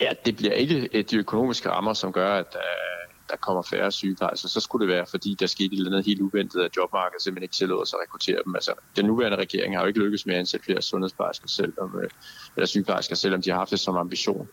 Ja, 0.00 0.10
det 0.24 0.36
bliver 0.36 0.52
ikke 0.52 0.88
øh, 0.92 1.04
de 1.10 1.16
økonomiske 1.16 1.70
rammer, 1.70 1.92
som 1.92 2.12
gør, 2.12 2.34
at 2.34 2.56
øh, 2.56 2.96
der 3.30 3.36
kommer 3.36 3.62
færre 3.62 3.92
sygeplejersker, 3.92 4.48
så 4.48 4.60
skulle 4.60 4.86
det 4.86 4.94
være, 4.94 5.06
fordi 5.06 5.36
der 5.40 5.46
skete 5.46 5.74
et 5.74 5.78
eller 5.78 5.90
andet 5.90 6.06
helt 6.06 6.20
uventet, 6.20 6.64
at 6.64 6.76
jobmarkedet 6.76 7.22
simpelthen 7.22 7.42
ikke 7.42 7.54
tillod 7.54 7.82
os 7.82 7.92
at 7.92 7.98
rekruttere 8.02 8.40
dem. 8.44 8.54
Altså, 8.54 8.72
den 8.96 9.06
nuværende 9.06 9.36
regering 9.36 9.76
har 9.76 9.82
jo 9.82 9.88
ikke 9.88 10.00
lykkes 10.00 10.26
med 10.26 10.34
at 10.34 10.38
ansætte 10.38 10.64
flere 10.64 10.82
sundhedsplejersker, 10.82 11.48
selvom, 11.48 12.00
øh, 12.02 12.10
eller 12.56 12.66
sygeplejersker, 12.66 13.14
selvom 13.14 13.42
de 13.42 13.50
har 13.50 13.58
haft 13.58 13.70
det 13.70 13.80
som 13.80 13.96
ambition. 13.96 14.48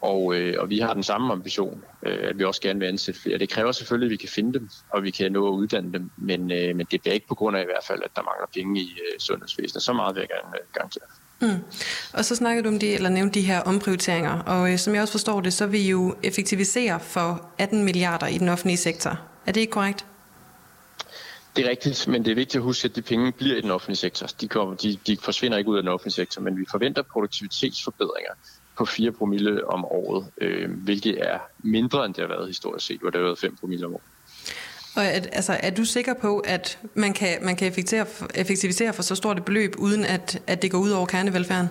Og, 0.00 0.34
øh, 0.34 0.54
og 0.58 0.70
vi 0.70 0.78
har 0.78 0.94
den 0.94 1.02
samme 1.02 1.32
ambition, 1.32 1.84
øh, 2.02 2.18
at 2.22 2.38
vi 2.38 2.44
også 2.44 2.60
gerne 2.60 2.80
vil 2.80 2.86
ansætte 2.86 3.20
flere. 3.20 3.38
Det 3.38 3.48
kræver 3.48 3.72
selvfølgelig, 3.72 4.06
at 4.06 4.10
vi 4.10 4.16
kan 4.16 4.28
finde 4.28 4.58
dem, 4.58 4.70
og 4.90 5.02
vi 5.02 5.10
kan 5.10 5.32
nå 5.32 5.48
at 5.48 5.52
uddanne 5.52 5.92
dem, 5.92 6.10
men, 6.16 6.52
øh, 6.52 6.76
men 6.76 6.86
det 6.90 7.00
bliver 7.00 7.14
ikke 7.14 7.28
på 7.28 7.34
grund 7.34 7.56
af 7.56 7.62
i 7.62 7.64
hvert 7.64 7.84
fald, 7.84 8.02
at 8.04 8.10
der 8.16 8.22
mangler 8.22 8.46
penge 8.54 8.80
i 8.80 8.84
øh, 8.84 9.18
sundhedsvæsenet. 9.18 9.82
Så 9.82 9.92
meget 9.92 10.14
vil 10.14 10.20
jeg 10.20 10.28
gerne 10.28 10.56
øh, 10.58 10.66
garantere. 10.74 11.04
Mm. 11.40 11.64
Og 12.12 12.24
så 12.24 12.36
snakker 12.36 12.62
du 12.62 12.68
om 12.68 12.78
de, 12.78 12.94
eller 12.94 13.08
nævnte 13.08 13.40
de 13.40 13.46
her 13.46 13.60
omprioriteringer, 13.60 14.42
og 14.42 14.72
øh, 14.72 14.78
som 14.78 14.94
jeg 14.94 15.02
også 15.02 15.12
forstår 15.12 15.40
det, 15.40 15.52
så 15.52 15.66
vil 15.66 15.80
I 15.80 15.88
jo 15.88 16.14
effektivisere 16.22 17.00
for 17.00 17.50
18 17.58 17.84
milliarder 17.84 18.26
i 18.26 18.38
den 18.38 18.48
offentlige 18.48 18.76
sektor. 18.76 19.20
Er 19.46 19.52
det 19.52 19.60
ikke 19.60 19.70
korrekt? 19.70 20.06
Det 21.56 21.66
er 21.66 21.70
rigtigt, 21.70 22.08
men 22.08 22.24
det 22.24 22.30
er 22.30 22.34
vigtigt 22.34 22.56
at 22.56 22.62
huske, 22.62 22.88
at 22.88 22.96
de 22.96 23.02
penge 23.02 23.32
bliver 23.32 23.56
i 23.56 23.60
den 23.60 23.70
offentlige 23.70 23.96
sektor. 23.96 24.26
De, 24.26 24.48
kommer, 24.48 24.74
de, 24.74 24.98
de 25.06 25.16
forsvinder 25.22 25.58
ikke 25.58 25.70
ud 25.70 25.76
af 25.76 25.82
den 25.82 25.92
offentlige 25.92 26.14
sektor, 26.14 26.42
men 26.42 26.58
vi 26.58 26.64
forventer 26.70 27.02
produktivitetsforbedringer 27.02 28.32
på 28.78 28.84
4 28.84 29.12
promille 29.12 29.68
om 29.68 29.84
året, 29.84 30.26
øh, 30.40 30.70
hvilket 30.70 31.28
er 31.28 31.38
mindre 31.58 32.06
end 32.06 32.14
det 32.14 32.22
har 32.22 32.28
været 32.28 32.46
historisk 32.46 32.86
set, 32.86 33.00
hvor 33.00 33.10
det 33.10 33.18
har 33.18 33.24
været 33.24 33.38
5 33.38 33.56
promille 33.56 33.86
om 33.86 33.92
året. 33.92 34.02
Og 34.96 35.04
er, 35.04 35.20
altså, 35.32 35.52
er 35.62 35.70
du 35.70 35.84
sikker 35.84 36.14
på, 36.14 36.38
at 36.38 36.78
man 36.94 37.12
kan, 37.12 37.44
man 37.44 37.56
kan 37.56 37.68
effektivisere, 37.68 38.06
effektivisere 38.34 38.92
for 38.92 39.02
så 39.02 39.14
stort 39.14 39.38
et 39.38 39.44
beløb, 39.44 39.74
uden 39.78 40.04
at, 40.04 40.42
at 40.46 40.62
det 40.62 40.70
går 40.70 40.78
ud 40.78 40.90
over 40.90 41.06
kernevelfærden? 41.06 41.68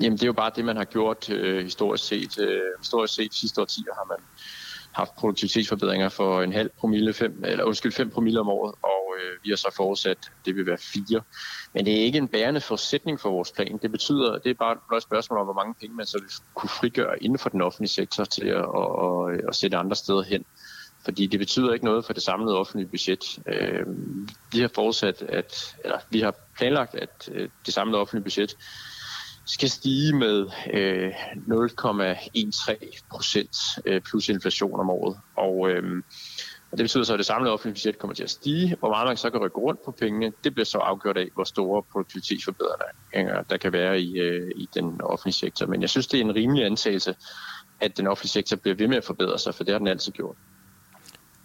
Jamen, 0.00 0.12
det 0.12 0.22
er 0.22 0.26
jo 0.26 0.32
bare 0.32 0.50
det, 0.56 0.64
man 0.64 0.76
har 0.76 0.84
gjort 0.84 1.30
øh, 1.30 1.64
historisk 1.64 2.04
set. 2.04 2.38
Øh, 2.38 2.60
historisk 2.78 3.14
set 3.14 3.34
sidste 3.34 3.60
årtier 3.60 3.94
har 3.94 4.04
man 4.08 4.18
haft 4.98 5.14
produktivitetsforbedringer 5.16 6.08
for 6.08 6.42
en 6.42 6.52
halv 6.52 6.70
promille, 6.78 7.12
fem, 7.12 7.44
eller 7.44 7.64
undskyld, 7.64 7.92
5 7.92 8.10
promille 8.10 8.40
om 8.40 8.48
året, 8.48 8.74
og 8.82 9.14
øh, 9.18 9.44
vi 9.44 9.48
har 9.50 9.56
så 9.56 9.72
forudsat, 9.76 10.10
at 10.10 10.30
det 10.44 10.56
vil 10.56 10.66
være 10.66 10.78
4. 10.78 11.20
Men 11.74 11.86
det 11.86 12.00
er 12.00 12.04
ikke 12.04 12.18
en 12.18 12.28
bærende 12.28 12.60
forudsætning 12.60 13.20
for 13.20 13.30
vores 13.30 13.52
plan. 13.52 13.78
Det 13.82 13.90
betyder, 13.90 14.38
det 14.38 14.50
er 14.50 14.54
bare 14.54 14.96
et 14.96 15.02
spørgsmål 15.02 15.38
om, 15.38 15.46
hvor 15.46 15.54
mange 15.54 15.74
penge 15.80 15.96
man 15.96 16.06
så 16.06 16.18
vil 16.18 16.30
kunne 16.54 16.70
frigøre 16.70 17.22
inden 17.22 17.38
for 17.38 17.48
den 17.48 17.60
offentlige 17.60 17.90
sektor 17.90 18.24
til 18.24 18.46
at, 18.46 18.56
at, 18.56 18.88
at, 19.04 19.40
at 19.48 19.54
sætte 19.54 19.76
andre 19.76 19.96
steder 19.96 20.22
hen. 20.22 20.44
Fordi 21.04 21.26
det 21.26 21.38
betyder 21.38 21.72
ikke 21.72 21.84
noget 21.84 22.04
for 22.04 22.12
det 22.12 22.22
samlede 22.22 22.58
offentlige 22.58 22.88
budget. 22.88 23.38
Øh, 23.46 23.86
vi 24.52 24.60
har 24.60 24.70
forudsat, 24.74 25.22
at, 25.22 25.76
eller 25.84 25.98
vi 26.10 26.20
har 26.20 26.34
planlagt, 26.56 26.94
at 26.94 27.28
øh, 27.32 27.48
det 27.66 27.74
samlede 27.74 28.00
offentlige 28.00 28.24
budget 28.24 28.56
skal 29.48 29.70
stige 29.70 30.12
med 30.12 30.46
øh, 30.72 31.08
0,13 31.48 33.00
procent 33.10 33.56
øh, 33.84 34.00
plus 34.00 34.28
inflation 34.28 34.80
om 34.80 34.90
året. 34.90 35.18
Og, 35.36 35.70
øh, 35.70 36.02
og 36.70 36.78
det 36.78 36.84
betyder 36.84 37.04
så, 37.04 37.12
at 37.12 37.18
det 37.18 37.26
samlede 37.26 37.52
offentlige 37.52 37.74
budget 37.74 37.98
kommer 37.98 38.14
til 38.14 38.22
at 38.22 38.30
stige. 38.30 38.76
Hvor 38.78 38.88
meget 38.88 39.06
man 39.06 39.16
så 39.16 39.30
kan 39.30 39.40
rykke 39.40 39.56
rundt 39.56 39.84
på 39.84 39.90
pengene, 39.90 40.32
det 40.44 40.54
bliver 40.54 40.64
så 40.64 40.78
afgjort 40.78 41.16
af, 41.16 41.28
hvor 41.34 41.44
store 41.44 41.82
produktivitetsforbedringer 41.92 43.42
der 43.42 43.56
kan 43.56 43.72
være 43.72 44.00
i, 44.00 44.18
øh, 44.18 44.50
i 44.56 44.68
den 44.74 45.00
offentlige 45.00 45.34
sektor. 45.34 45.66
Men 45.66 45.82
jeg 45.82 45.90
synes, 45.90 46.06
det 46.06 46.20
er 46.20 46.24
en 46.24 46.34
rimelig 46.34 46.64
antagelse, 46.64 47.14
at 47.80 47.96
den 47.96 48.06
offentlige 48.06 48.30
sektor 48.30 48.56
bliver 48.56 48.74
ved 48.74 48.88
med 48.88 48.96
at 48.96 49.04
forbedre 49.04 49.38
sig, 49.38 49.54
for 49.54 49.64
det 49.64 49.74
har 49.74 49.78
den 49.78 49.88
altid 49.88 50.12
gjort. 50.12 50.36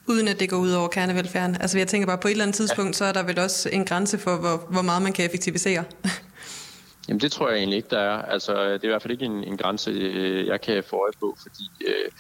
Uden 0.08 0.28
at 0.28 0.40
det 0.40 0.50
går 0.50 0.58
ud 0.58 0.72
over 0.72 0.88
kernevelfærden. 0.88 1.58
Altså 1.62 1.78
jeg 1.78 1.88
tænker 1.88 2.08
bare, 2.08 2.18
på 2.18 2.28
et 2.28 2.32
eller 2.32 2.44
andet 2.44 2.56
tidspunkt, 2.56 2.90
ja. 2.90 2.94
så 2.94 3.06
er 3.06 3.14
der 3.14 3.24
vel 3.24 3.40
også 3.40 3.70
en 3.70 3.86
grænse 3.86 4.18
for, 4.18 4.38
hvor, 4.38 4.68
hvor 4.70 4.82
meget 4.82 5.02
man 5.02 5.14
kan 5.14 5.26
effektivisere. 5.26 5.84
Jamen 7.08 7.20
det 7.20 7.32
tror 7.32 7.50
jeg 7.50 7.58
egentlig 7.58 7.78
ikke, 7.78 7.90
der 7.90 8.00
er. 8.00 8.22
Altså 8.22 8.54
det 8.54 8.84
er 8.84 8.84
i 8.84 8.88
hvert 8.88 9.02
fald 9.02 9.12
ikke 9.12 9.26
en, 9.26 9.44
en 9.44 9.58
grænse, 9.58 9.92
øh, 9.92 10.48
jeg 10.48 10.62
kan 10.62 10.84
få 10.84 10.96
øje 10.96 11.12
på, 11.20 11.38
fordi 11.42 11.88
øh, 11.88 12.12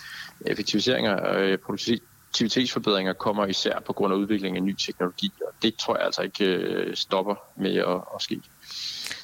effektiviseringer 0.46 1.16
og 1.16 1.42
øh, 1.42 1.58
produktivitetsforbedringer 1.58 3.14
kommer 3.14 3.46
især 3.46 3.80
på 3.80 3.94
grund 3.94 4.14
af 4.14 4.18
udviklingen 4.18 4.58
af 4.58 4.64
ny 4.64 4.76
teknologi, 4.76 5.32
og 5.42 5.54
det 5.62 5.76
tror 5.76 5.96
jeg 5.98 6.06
altså 6.06 6.22
ikke 6.22 6.46
øh, 6.46 6.96
stopper 6.96 7.36
med 7.58 7.76
at, 7.76 8.02
at 8.16 8.22
ske. 8.22 8.42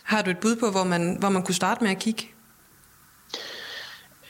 Har 0.03 0.21
du 0.21 0.29
et 0.29 0.37
bud 0.37 0.55
på, 0.55 0.71
hvor 0.71 0.83
man, 0.83 1.17
hvor 1.19 1.29
man 1.29 1.43
kunne 1.43 1.55
starte 1.55 1.83
med 1.83 1.91
at 1.91 1.99
kigge? 1.99 2.27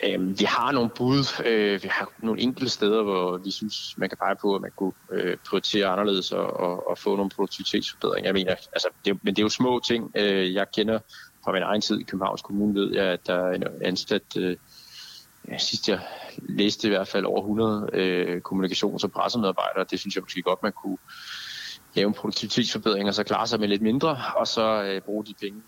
Øh, 0.03 0.39
vi 0.39 0.45
har 0.45 0.71
nogle 0.71 0.89
bud. 0.89 1.45
Øh, 1.45 1.83
vi 1.83 1.87
har 1.91 2.11
nogle 2.19 2.41
enkelte 2.41 2.69
steder, 2.69 3.03
hvor 3.03 3.37
vi 3.37 3.51
synes, 3.51 3.97
man 3.97 4.09
kan 4.09 4.17
pege 4.17 4.35
på, 4.41 4.55
at 4.55 4.61
man 4.61 4.71
kunne 4.75 4.93
øh, 5.11 5.37
prioritere 5.49 5.87
anderledes 5.87 6.31
og, 6.31 6.59
og, 6.59 6.89
og 6.89 6.97
få 6.97 7.15
nogle 7.15 7.29
produktivitetsforbedringer. 7.29 8.27
Jeg 8.27 8.33
mener, 8.33 8.51
altså, 8.51 8.87
det, 9.05 9.23
men 9.23 9.35
det 9.35 9.41
er 9.41 9.45
jo 9.45 9.49
små 9.49 9.81
ting. 9.87 10.11
Øh, 10.15 10.53
jeg 10.53 10.71
kender 10.71 10.99
fra 11.43 11.51
min 11.51 11.63
egen 11.63 11.81
tid 11.81 11.99
i 11.99 12.03
Københavns 12.03 12.41
Kommune, 12.41 12.75
ved 12.75 12.93
jeg, 12.93 13.05
at 13.05 13.27
der 13.27 13.35
er 13.35 13.53
en 13.53 13.63
ansat, 13.81 14.37
øh, 14.37 14.57
ja, 15.47 15.57
sidst 15.57 15.89
jeg 15.89 15.99
læste 16.37 16.87
i 16.87 16.89
hvert 16.89 17.07
fald 17.07 17.25
over 17.25 17.41
100 17.41 17.89
øh, 17.93 18.41
kommunikations- 18.45 19.03
og 19.03 19.11
pressemedarbejdere. 19.11 19.85
Det 19.91 19.99
synes 19.99 20.15
jeg 20.15 20.23
måske 20.23 20.41
godt, 20.41 20.63
man 20.63 20.73
kunne 20.83 20.97
lave 21.93 22.07
en 22.07 22.13
produktivitetsforbedring 22.13 23.07
og 23.07 23.13
så 23.13 23.23
klare 23.23 23.47
sig 23.47 23.59
med 23.59 23.67
lidt 23.67 23.81
mindre, 23.81 24.17
og 24.35 24.47
så 24.47 24.83
øh, 24.83 25.01
bruge 25.01 25.25
de 25.25 25.33
penge 25.41 25.61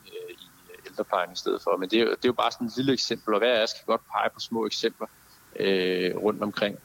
ældreplejen 0.92 1.32
i 1.32 1.36
stedet 1.36 1.62
for. 1.64 1.78
Men 1.78 1.90
det 1.90 2.00
er, 2.02 2.06
det 2.06 2.26
er 2.26 2.30
jo 2.30 2.34
bare 2.34 2.52
sådan 2.52 2.68
et 2.68 2.78
lille 2.78 2.94
eksempel, 2.94 3.34
og 3.34 3.40
hver 3.40 3.54
af 3.60 3.64
os 3.64 3.74
kan 3.74 3.84
godt 3.86 4.02
pege 4.14 4.30
på 4.34 4.40
små 4.40 4.66
eksempler 4.66 5.08
øh, 5.60 6.16
rundt 6.16 6.44
omkring. 6.44 6.78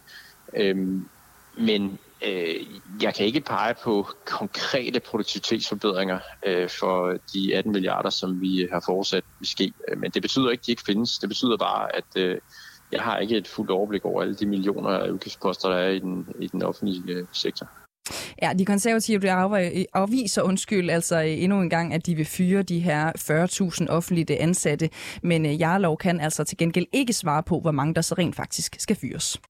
Øhm, 0.54 1.08
men 1.58 1.98
øh, 2.26 2.66
jeg 3.02 3.14
kan 3.14 3.26
ikke 3.26 3.40
pege 3.40 3.75
på 3.75 4.06
konkrete 4.25 5.00
produktivitetsforbedringer 5.00 6.18
øh, 6.46 6.68
for 6.68 7.16
de 7.34 7.56
18 7.56 7.72
milliarder, 7.72 8.10
som 8.10 8.40
vi 8.40 8.68
har 8.72 8.82
forudsat 8.86 9.25
vil 9.38 9.48
ske. 9.48 9.72
Øh, 9.88 9.98
men 9.98 10.10
det 10.10 10.22
betyder 10.22 10.50
ikke, 10.50 10.62
at 10.62 10.66
de 10.66 10.72
ikke 10.72 10.82
findes. 10.86 11.18
Det 11.18 11.28
betyder 11.28 11.56
bare, 11.56 11.96
at 11.96 12.16
øh, 12.16 12.38
jeg 12.92 13.02
har 13.02 13.18
ikke 13.18 13.36
et 13.36 13.48
fuldt 13.48 13.70
overblik 13.70 14.04
over 14.04 14.22
alle 14.22 14.34
de 14.34 14.46
millioner 14.46 14.90
af 14.90 15.10
udgiftsposter, 15.10 15.68
der 15.68 15.76
er 15.76 15.90
i 15.90 15.98
den, 15.98 16.28
i 16.40 16.46
den 16.46 16.62
offentlige 16.62 17.02
øh, 17.12 17.26
sektor. 17.32 17.68
Ja, 18.43 18.52
de 18.59 18.64
konservative 18.64 19.31
afviser 19.95 20.43
undskyld 20.43 20.90
altså 20.90 21.23
øh, 21.23 21.43
endnu 21.43 21.61
en 21.61 21.71
gang, 21.71 21.95
at 21.95 22.07
de 22.07 22.14
vil 22.14 22.25
fyre 22.25 22.62
de 22.62 22.81
her 22.81 23.12
40.000 23.83 23.87
offentlige 23.88 24.35
øh, 24.35 24.43
ansatte, 24.43 24.90
men 25.23 25.47
øh, 25.47 25.61
Jarlov 25.61 25.99
kan 25.99 26.21
altså 26.21 26.45
til 26.45 26.59
gengæld 26.59 26.87
ikke 26.93 27.12
svare 27.12 27.43
på, 27.43 27.61
hvor 27.61 27.71
mange 27.71 27.95
der 27.95 28.00
så 28.00 28.14
rent 28.19 28.37
faktisk 28.37 28.76
skal 28.78 28.97
fyres. 28.97 29.40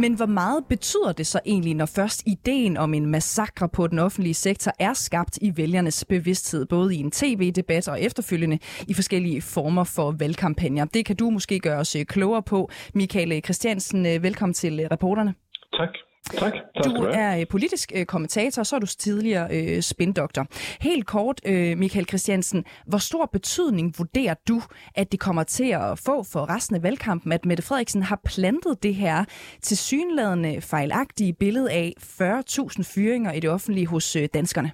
Men 0.00 0.14
hvor 0.14 0.26
meget 0.26 0.64
betyder 0.68 1.12
det 1.12 1.26
så 1.26 1.40
egentlig, 1.46 1.74
når 1.74 1.86
først 1.86 2.22
ideen 2.26 2.76
om 2.76 2.94
en 2.94 3.06
massakre 3.06 3.68
på 3.68 3.86
den 3.86 3.98
offentlige 3.98 4.34
sektor 4.34 4.72
er 4.78 4.92
skabt 4.92 5.38
i 5.42 5.52
vælgernes 5.56 6.04
bevidsthed, 6.04 6.66
både 6.66 6.94
i 6.94 6.98
en 6.98 7.10
tv-debat 7.10 7.88
og 7.88 8.02
efterfølgende 8.02 8.58
i 8.88 8.94
forskellige 8.94 9.42
former 9.42 9.84
for 9.84 10.14
valgkampagner? 10.18 10.84
Det 10.84 11.04
kan 11.04 11.16
du 11.16 11.30
måske 11.30 11.58
gøre 11.58 11.78
os 11.78 11.96
klogere 12.08 12.42
på. 12.42 12.70
Michael 12.94 13.44
Christiansen, 13.44 14.04
velkommen 14.04 14.54
til 14.54 14.88
reporterne. 14.90 15.34
Tak. 15.72 15.88
Tak. 16.34 16.52
tak 16.52 16.84
du 16.84 17.02
er 17.02 17.40
øh, 17.40 17.46
politisk 17.50 17.92
øh, 17.96 18.06
kommentator, 18.06 18.60
og 18.60 18.66
så 18.66 18.76
er 18.76 18.80
du 18.80 18.86
tidligere 18.86 19.46
øh, 19.56 19.80
spindoktor. 19.82 20.46
Helt 20.80 21.06
kort, 21.06 21.40
øh, 21.46 21.78
Michael 21.78 22.06
Christiansen, 22.08 22.64
hvor 22.86 22.98
stor 22.98 23.26
betydning 23.26 23.94
vurderer 23.98 24.34
du, 24.48 24.58
at 24.94 25.12
det 25.12 25.20
kommer 25.20 25.42
til 25.42 25.70
at 25.72 26.02
få 26.06 26.16
for 26.32 26.54
resten 26.54 26.76
af 26.76 26.82
valgkampen, 26.82 27.32
at 27.32 27.46
Mette 27.46 27.62
Frederiksen 27.62 28.02
har 28.02 28.20
plantet 28.24 28.82
det 28.82 28.94
her 28.94 29.24
til 29.62 29.76
synladende 29.76 30.60
fejlagtige 30.60 31.32
billede 31.32 31.70
af 31.72 31.92
40.000 31.98 32.94
fyringer 32.94 33.32
i 33.32 33.40
det 33.40 33.50
offentlige 33.50 33.86
hos 33.86 34.16
øh, 34.16 34.28
danskerne? 34.34 34.70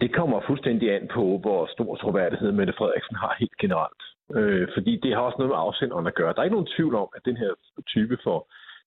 Det 0.00 0.14
kommer 0.14 0.40
fuldstændig 0.46 0.94
an 0.96 1.08
på, 1.14 1.38
hvor 1.44 1.60
stor 1.74 1.96
troværdighed 1.96 2.52
Mette 2.52 2.74
Frederiksen 2.78 3.16
har 3.16 3.36
helt 3.38 3.56
generelt. 3.60 4.02
Øh, 4.38 4.68
fordi 4.74 4.92
det 5.02 5.14
har 5.14 5.20
også 5.20 5.38
noget 5.38 5.52
med 5.52 5.62
afsenderen 5.66 6.06
at 6.06 6.14
gøre. 6.14 6.32
Der 6.32 6.40
er 6.40 6.44
ikke 6.44 6.58
nogen 6.58 6.74
tvivl 6.76 6.94
om, 6.94 7.08
at 7.16 7.22
den 7.24 7.36
her 7.36 7.52
type 7.86 8.18
for 8.24 8.38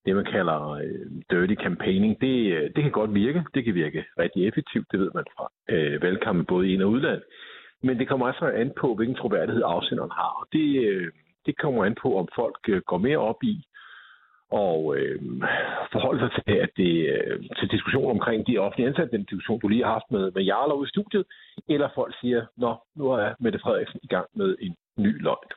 det, 0.06 0.16
man 0.16 0.26
kalder 0.26 0.70
øh, 0.72 1.06
dirty 1.32 1.56
campaigning, 1.64 2.22
det, 2.22 2.54
øh, 2.54 2.72
det 2.76 2.84
kan 2.84 2.92
godt 2.92 3.14
virke. 3.14 3.44
Det 3.54 3.64
kan 3.64 3.76
virke 3.76 4.06
rigtig 4.20 4.48
effektivt, 4.48 4.88
det 4.92 5.00
ved 5.00 5.12
man 5.14 5.24
fra 5.38 5.52
øh, 5.70 6.02
valgkampe 6.02 6.44
både 6.44 6.68
i 6.68 6.74
ind- 6.74 6.84
og 6.84 6.90
udland. 6.90 7.22
Men 7.84 8.00
det 8.00 8.08
kommer 8.08 8.28
altså 8.28 8.46
an 8.46 8.72
på, 8.82 8.96
hvilken 8.96 9.16
troværdighed 9.16 9.64
afsenderen 9.66 10.12
har. 10.12 10.32
Og 10.40 10.48
det, 10.54 10.86
øh, 10.88 11.12
det 11.46 11.58
kommer 11.58 11.86
an 11.86 11.96
på, 12.02 12.18
om 12.18 12.28
folk 12.36 12.60
øh, 12.70 12.82
går 12.82 12.98
mere 12.98 13.18
op 13.18 13.44
i 13.44 13.66
og 14.52 14.98
øh, 14.98 15.22
forholde 15.92 16.20
sig 16.20 16.32
til, 16.48 16.58
at 16.66 16.72
det, 16.78 16.94
øh, 17.14 17.40
til 17.60 17.72
diskussion 17.72 18.12
omkring 18.12 18.48
de 18.48 18.58
offentlige 18.58 18.88
ansatte, 18.88 19.18
den 19.18 19.24
diskussion, 19.24 19.60
du 19.60 19.68
lige 19.68 19.84
har 19.84 19.92
haft 19.92 20.12
med, 20.12 20.32
med 20.36 20.44
Jarlov 20.44 20.84
i 20.84 20.90
studiet, 20.90 21.26
eller 21.70 21.90
folk 21.96 22.14
siger, 22.22 22.46
nå, 22.58 22.76
nu 22.96 23.06
er 23.12 23.34
Mette 23.40 23.60
Frederiksen 23.60 24.00
i 24.04 24.08
gang 24.08 24.28
med 24.36 24.56
en 24.60 24.76
ny 24.98 25.22
løgn. 25.24 25.50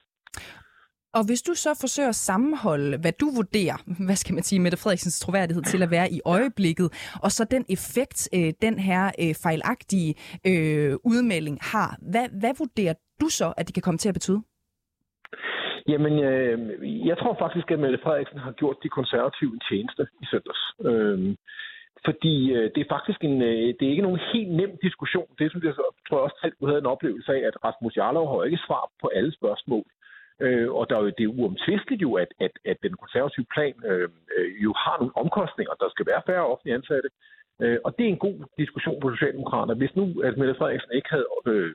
Og 1.17 1.23
hvis 1.27 1.43
du 1.43 1.55
så 1.55 1.71
forsøger 1.81 2.09
at 2.09 2.15
sammenholde, 2.31 2.99
hvad 3.03 3.13
du 3.23 3.27
vurderer, 3.41 3.77
hvad 4.07 4.17
skal 4.23 4.35
man 4.35 4.43
sige, 4.43 4.61
Mette 4.61 4.79
Frederiksens 4.83 5.21
troværdighed 5.21 5.63
til 5.63 5.83
at 5.83 5.91
være 5.91 6.09
i 6.17 6.21
øjeblikket, 6.25 6.89
og 7.25 7.31
så 7.37 7.43
den 7.51 7.65
effekt, 7.77 8.19
øh, 8.37 8.53
den 8.67 8.79
her 8.89 9.03
øh, 9.23 9.35
fejlagtige 9.45 10.11
øh, 10.51 10.93
udmelding 11.13 11.59
har, 11.73 11.91
hvad, 12.13 12.27
hvad 12.41 12.55
vurderer 12.63 12.95
du 13.21 13.29
så, 13.39 13.49
at 13.59 13.67
det 13.67 13.75
kan 13.75 13.87
komme 13.87 13.99
til 13.99 14.09
at 14.09 14.19
betyde? 14.19 14.41
Jamen, 15.89 16.15
øh, 16.29 16.59
jeg 17.09 17.19
tror 17.19 17.35
faktisk, 17.45 17.71
at 17.71 17.79
Mette 17.79 17.99
Frederiksen 18.03 18.39
har 18.39 18.53
gjort 18.53 18.77
de 18.83 18.89
konservative 18.89 19.53
en 19.53 19.63
tjeneste 19.71 20.03
i 20.23 20.27
søndags. 20.31 20.63
Øh, 20.89 21.19
fordi 22.07 22.37
øh, 22.57 22.67
det 22.75 22.81
er 22.83 22.95
faktisk 22.97 23.21
en, 23.29 23.37
øh, 23.43 23.67
det 23.77 23.83
er 23.85 23.95
ikke 23.95 24.09
nogen 24.09 24.21
helt 24.33 24.53
nem 24.61 24.73
diskussion. 24.87 25.29
Det 25.39 25.53
som 25.53 25.63
jeg 25.65 25.75
tror 26.07 26.17
jeg 26.19 26.27
også 26.27 26.39
selv, 26.43 26.55
du 26.61 26.67
havde 26.67 26.83
en 26.85 26.93
oplevelse 26.95 27.31
af, 27.37 27.43
at 27.49 27.57
Rasmus 27.65 27.97
Jarlov 27.97 28.27
har 28.29 28.45
ikke 28.45 28.67
svar 28.67 28.85
på 29.03 29.07
alle 29.19 29.33
spørgsmål. 29.39 29.85
Øh, 30.41 30.69
og 30.79 30.91
der 30.91 30.97
er 30.97 31.01
jo, 31.01 31.07
det 31.19 31.25
er 31.25 31.37
uomtvisteligt 31.39 32.03
jo, 32.03 32.15
at, 32.15 32.31
at, 32.41 32.55
at 32.65 32.77
den 32.83 32.95
konservative 33.03 33.47
plan 33.55 33.75
øh, 33.91 34.09
øh 34.37 34.63
jo 34.65 34.73
har 34.85 34.97
nogle 34.99 35.17
omkostninger. 35.23 35.75
Der 35.75 35.89
skal 35.91 36.07
være 36.07 36.23
færre 36.27 36.47
offentlige 36.53 36.75
ansatte. 36.75 37.09
Øh, 37.63 37.79
og 37.85 37.91
det 37.97 38.05
er 38.05 38.09
en 38.09 38.25
god 38.27 38.37
diskussion 38.59 39.01
på 39.01 39.11
Socialdemokraterne. 39.11 39.79
Hvis 39.81 39.97
nu 39.97 40.05
at 40.25 40.37
Mette 40.37 40.55
Frederiksen 40.55 40.93
ikke 40.93 41.11
havde 41.11 41.27
øh, 41.47 41.75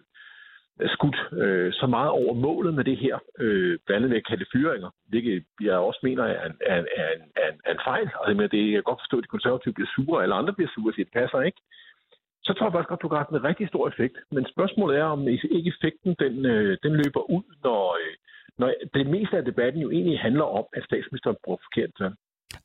skudt 0.96 1.20
øh, 1.42 1.74
så 1.74 1.88
meget 1.88 2.10
over 2.10 2.34
målet 2.34 2.74
med 2.74 2.84
det 2.84 2.98
her, 2.98 3.16
øh, 3.40 3.80
blandt 3.86 3.98
andet 3.98 4.10
ved 4.10 4.18
at 4.18 4.28
kalde 4.28 4.52
fyringer, 4.54 4.90
hvilket 5.10 5.44
jeg 5.62 5.78
også 5.78 6.00
mener 6.04 6.24
er 6.24 6.46
en, 6.46 6.56
er, 6.66 6.76
er, 6.76 7.10
en, 7.16 7.22
er, 7.36 7.48
en, 7.52 7.60
er 7.66 7.72
en 7.72 7.86
fejl. 7.90 8.10
Altså, 8.28 8.48
det, 8.52 8.66
jeg 8.66 8.78
kan 8.78 8.90
godt 8.90 9.02
forstå, 9.04 9.18
at 9.18 9.24
de 9.24 9.36
konservative 9.36 9.74
bliver 9.74 9.92
sure, 9.96 10.24
eller 10.24 10.36
andre 10.36 10.54
bliver 10.54 10.72
sure, 10.76 10.94
så 10.94 10.98
det 10.98 11.18
passer 11.20 11.42
ikke. 11.42 11.62
Så 12.44 12.54
tror 12.54 12.66
jeg 12.66 12.74
faktisk 12.74 12.90
godt, 12.90 13.02
du 13.02 13.16
har 13.16 13.26
en 13.26 13.44
rigtig 13.44 13.68
stor 13.68 13.88
effekt. 13.88 14.18
Men 14.32 14.46
spørgsmålet 14.54 14.98
er, 15.00 15.04
om 15.04 15.28
ikke 15.28 15.74
effekten 15.74 16.16
den, 16.24 16.46
øh, 16.46 16.78
den 16.84 16.94
løber 17.02 17.24
ud, 17.36 17.44
når, 17.64 17.82
øh, 18.02 18.14
når 18.60 18.74
det 18.94 19.08
meste 19.16 19.38
af 19.38 19.46
debatten 19.46 19.82
jo 19.82 19.90
egentlig 19.92 20.20
handler 20.20 20.48
om, 20.60 20.66
at 20.74 20.84
statsministeren 20.84 21.38
bruger 21.44 21.60
forkert 21.68 21.92
tal. 21.98 22.14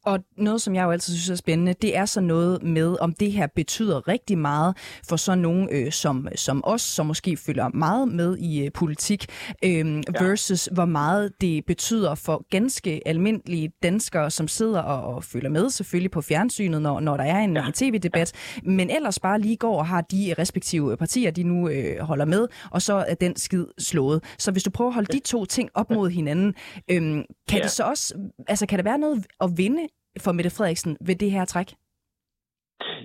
Og 0.05 0.19
noget, 0.37 0.62
som 0.62 0.75
jeg 0.75 0.85
jo 0.85 0.90
altid 0.90 1.14
synes 1.14 1.31
er 1.31 1.35
spændende, 1.35 1.75
det 1.83 1.97
er 1.97 2.05
så 2.05 2.21
noget 2.21 2.62
med, 2.62 2.97
om 3.00 3.12
det 3.12 3.33
her 3.33 3.47
betyder 3.47 4.09
rigtig 4.09 4.38
meget 4.38 4.76
for 5.09 5.16
sådan 5.16 5.38
nogen 5.38 5.69
øh, 5.73 5.93
som, 5.93 6.28
som 6.35 6.61
os, 6.64 6.83
som 6.83 7.07
måske 7.07 7.37
følger 7.37 7.69
meget 7.69 8.09
med 8.09 8.37
i 8.37 8.64
øh, 8.64 8.73
politik, 8.73 9.26
øh, 9.64 9.71
ja. 9.71 10.02
versus 10.21 10.69
hvor 10.73 10.85
meget 10.85 11.33
det 11.40 11.66
betyder 11.66 12.14
for 12.14 12.47
ganske 12.50 13.02
almindelige 13.07 13.73
danskere, 13.83 14.31
som 14.31 14.49
sidder 14.49 14.81
og, 14.81 15.14
og 15.14 15.25
følger 15.25 15.50
med 15.50 15.71
selvfølgelig 15.71 16.11
på 16.11 16.23
fjernsynet, 16.23 16.83
når, 16.83 17.00
når 17.00 17.16
der 17.16 17.25
er 17.25 17.38
en, 17.38 17.57
ja. 17.57 17.66
en 17.66 17.73
tv-debat, 17.73 18.33
ja. 18.57 18.71
men 18.71 18.90
ellers 18.90 19.19
bare 19.19 19.40
lige 19.40 19.57
går 19.57 19.78
og 19.78 19.87
har 19.87 20.00
de 20.00 20.35
respektive 20.38 20.97
partier, 20.97 21.31
de 21.31 21.43
nu 21.43 21.69
øh, 21.69 22.00
holder 22.00 22.25
med, 22.25 22.49
og 22.71 22.83
så 22.83 22.95
er 22.95 23.14
den 23.14 23.37
skid 23.37 23.64
slået. 23.78 24.25
Så 24.38 24.52
hvis 24.52 24.62
du 24.62 24.71
prøver 24.71 24.90
at 24.90 24.95
holde 24.95 25.12
de 25.12 25.19
to 25.19 25.45
ting 25.45 25.71
op 25.75 25.90
mod 25.90 26.11
hinanden, 26.11 26.55
øh, 26.90 27.00
kan 27.49 27.59
ja. 27.59 27.62
det 27.62 27.71
så 27.71 27.83
også, 27.83 28.14
altså 28.49 28.66
kan 28.66 28.78
der 28.78 28.83
være 28.85 28.99
noget 28.99 29.26
at 29.40 29.50
vinde 29.57 29.75
for 30.25 30.32
Mette 30.32 30.50
Frederiksen 30.56 30.96
ved 31.00 31.14
det 31.14 31.30
her 31.30 31.44
træk? 31.44 31.68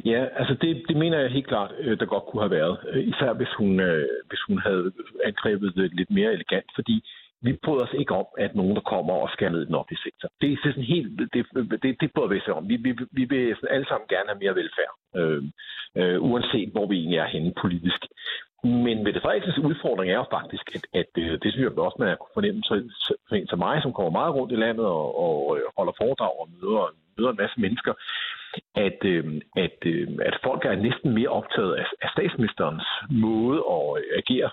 Ja, 0.05 0.25
altså 0.39 0.53
det, 0.61 0.83
det 0.87 0.97
mener 0.97 1.19
jeg 1.19 1.31
helt 1.31 1.47
klart, 1.47 1.71
øh, 1.79 1.99
der 1.99 2.05
godt 2.05 2.23
kunne 2.25 2.43
have 2.43 2.57
været. 2.59 2.77
Øh, 2.89 3.07
især 3.07 3.33
hvis 3.33 3.53
hun, 3.57 3.79
øh, 3.79 4.07
hvis 4.29 4.41
hun 4.47 4.57
havde 4.67 4.91
angrebet 5.23 5.75
det 5.75 5.93
lidt 5.93 6.11
mere 6.11 6.33
elegant, 6.33 6.69
fordi 6.75 6.95
vi 7.41 7.51
bryder 7.63 7.83
os 7.83 7.93
ikke 8.01 8.15
om, 8.15 8.25
at 8.37 8.55
nogen, 8.55 8.75
der 8.75 8.81
kommer 8.93 9.13
og 9.13 9.29
skal 9.29 9.51
ned 9.51 9.61
i 9.61 9.65
den 9.65 9.75
offentlige 9.75 10.05
sektor. 10.07 10.27
Det 10.41 10.51
er 10.51 10.57
sådan 10.63 10.83
helt, 10.93 11.09
det, 11.33 11.45
det, 11.83 12.01
det 12.01 12.13
bryder 12.15 12.29
vi 12.33 12.39
sig 12.39 12.53
om. 12.53 12.69
Vi, 12.69 12.75
vi, 12.75 12.91
vi 13.11 13.23
vil 13.25 13.55
alle 13.69 13.87
sammen 13.87 14.07
gerne 14.13 14.29
have 14.29 14.43
mere 14.43 14.55
velfærd, 14.61 14.93
øh, 15.19 15.43
øh, 15.99 16.17
uanset 16.29 16.69
hvor 16.71 16.85
vi 16.87 16.95
egentlig 16.97 17.17
er 17.19 17.33
henne 17.35 17.53
politisk. 17.61 18.01
Men 18.63 19.03
Mette 19.03 19.21
Frederiksens 19.21 19.57
udfordring 19.57 20.11
er 20.11 20.19
jo 20.23 20.25
faktisk, 20.31 20.65
at, 20.75 20.85
at 21.01 21.11
øh, 21.17 21.31
det 21.41 21.49
synes 21.51 21.63
jeg 21.63 21.77
også, 21.77 21.95
man 21.99 22.07
har 22.07 22.17
fornemme 22.33 22.61
for 22.67 23.35
en 23.35 23.47
som 23.47 23.59
mig, 23.59 23.81
som 23.81 23.93
kommer 23.93 24.11
meget 24.19 24.35
rundt 24.35 24.53
i 24.53 24.55
landet 24.55 24.85
og, 24.85 25.07
og 25.25 25.57
øh, 25.57 25.63
holder 25.77 25.93
foredrag 26.01 26.33
og 26.41 26.49
møder, 26.61 26.85
møder 27.17 27.31
en 27.31 27.41
masse 27.43 27.57
mennesker, 27.61 27.93
at, 28.87 28.99
øh, 29.13 29.23
at, 29.65 29.77
at 30.29 30.35
folk 30.43 30.65
er 30.65 30.75
næsten 30.87 31.09
mere 31.13 31.35
optaget 31.39 31.73
af, 31.81 31.85
af 32.01 32.09
statsministerens 32.15 32.87
måde 33.09 33.59
at 33.77 33.85
agere 34.21 34.49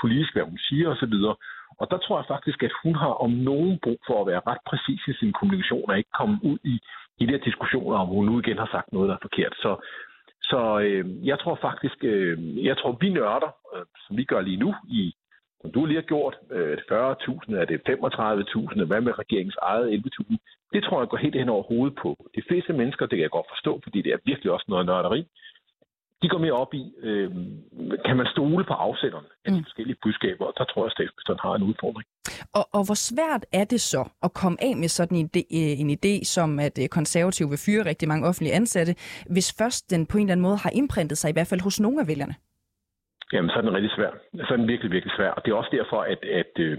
politisk, 0.00 0.32
hvad 0.34 0.44
hun 0.50 0.58
siger 0.58 0.88
osv., 0.88 1.16
og 1.80 1.86
der 1.90 1.98
tror 1.98 2.18
jeg 2.18 2.32
faktisk, 2.34 2.62
at 2.62 2.72
hun 2.82 2.94
har 2.94 3.14
om 3.24 3.30
nogen 3.30 3.78
brug 3.84 4.00
for 4.06 4.20
at 4.20 4.26
være 4.26 4.46
ret 4.50 4.62
præcis 4.70 5.00
i 5.08 5.12
sin 5.20 5.32
kommunikation 5.32 5.90
og 5.90 5.98
ikke 5.98 6.18
komme 6.20 6.38
ud 6.42 6.58
i 6.64 6.74
de 7.20 7.26
der 7.26 7.38
diskussioner, 7.38 7.98
om 7.98 8.08
hun 8.08 8.26
nu 8.26 8.40
igen 8.40 8.58
har 8.58 8.70
sagt 8.72 8.92
noget, 8.92 9.08
der 9.08 9.14
er 9.14 9.26
forkert. 9.26 9.54
Så, 9.56 9.70
så 10.50 10.78
øh, 10.78 11.26
jeg 11.26 11.38
tror 11.38 11.58
faktisk, 11.60 11.98
øh, 12.02 12.64
jeg 12.64 12.76
tror 12.76 12.92
vi 13.00 13.08
nørder, 13.08 13.50
øh, 13.74 13.84
som 14.06 14.16
vi 14.16 14.24
gør 14.24 14.40
lige 14.40 14.62
nu, 14.64 14.74
i, 14.88 15.14
som 15.60 15.70
du 15.72 15.84
lige 15.84 16.00
har 16.02 16.10
gjort, 16.12 16.36
øh, 16.50 16.78
40.000, 16.78 17.54
er 17.54 17.64
det 17.64 17.80
35.000, 17.88 18.84
hvad 18.84 19.00
med 19.00 19.18
regeringens 19.18 19.58
eget 19.62 19.86
11.000, 19.92 20.36
det 20.72 20.84
tror 20.84 21.00
jeg 21.00 21.08
går 21.08 21.16
helt 21.16 21.36
hen 21.36 21.48
over 21.48 21.62
hovedet 21.62 21.98
på. 22.02 22.10
De 22.36 22.42
fleste 22.48 22.72
mennesker, 22.72 23.06
det 23.06 23.16
kan 23.16 23.26
jeg 23.26 23.30
godt 23.30 23.52
forstå, 23.54 23.80
fordi 23.82 24.02
det 24.02 24.12
er 24.12 24.24
virkelig 24.24 24.52
også 24.52 24.66
noget 24.68 24.86
nørderi, 24.86 25.26
de 26.22 26.28
går 26.28 26.38
mere 26.38 26.52
op 26.52 26.74
i, 26.74 26.84
øh, 27.02 27.30
kan 28.06 28.16
man 28.16 28.26
stole 28.26 28.64
på 28.64 28.74
afsenderen 28.74 29.26
af 29.44 29.50
de 29.52 29.58
mm. 29.58 29.64
forskellige 29.64 29.98
budskaber, 30.02 30.44
og 30.46 30.54
der 30.58 30.64
tror 30.64 30.82
jeg, 30.82 30.86
at 30.86 30.92
statsministeren 30.92 31.40
har 31.42 31.54
en 31.54 31.62
udfordring. 31.62 32.06
Og, 32.58 32.64
og 32.76 32.82
hvor 32.86 32.98
svært 33.10 33.42
er 33.52 33.64
det 33.64 33.80
så 33.80 34.02
at 34.22 34.30
komme 34.40 34.58
af 34.68 34.76
med 34.76 34.88
sådan 34.88 35.16
en 35.18 35.30
idé, 35.36 35.42
øh, 35.60 35.74
en 35.82 35.90
idé 35.98 36.14
som 36.34 36.58
at 36.58 36.76
øh, 36.82 36.88
konservative 36.98 37.48
vil 37.48 37.64
fyre 37.66 37.88
rigtig 37.90 38.08
mange 38.08 38.26
offentlige 38.28 38.54
ansatte, 38.60 38.92
hvis 39.34 39.48
først 39.60 39.90
den 39.90 40.06
på 40.06 40.18
en 40.18 40.24
eller 40.24 40.32
anden 40.32 40.46
måde 40.48 40.58
har 40.64 40.72
indprintet 40.80 41.18
sig, 41.18 41.28
i 41.30 41.36
hvert 41.36 41.50
fald 41.50 41.60
hos 41.68 41.80
nogle 41.80 42.00
af 42.00 42.08
vælgerne? 42.08 42.34
Jamen, 43.32 43.50
så 43.50 43.56
er 43.56 43.64
den 43.66 43.74
rigtig 43.74 43.92
svær. 43.96 44.10
Så 44.46 44.50
er 44.54 44.56
den 44.56 44.68
virkelig, 44.68 44.90
virkelig 44.92 45.14
svær. 45.16 45.30
Og 45.30 45.40
det 45.44 45.50
er 45.50 45.56
også 45.56 45.74
derfor, 45.78 46.00
at, 46.12 46.20
at, 46.40 46.52
øh, 46.58 46.78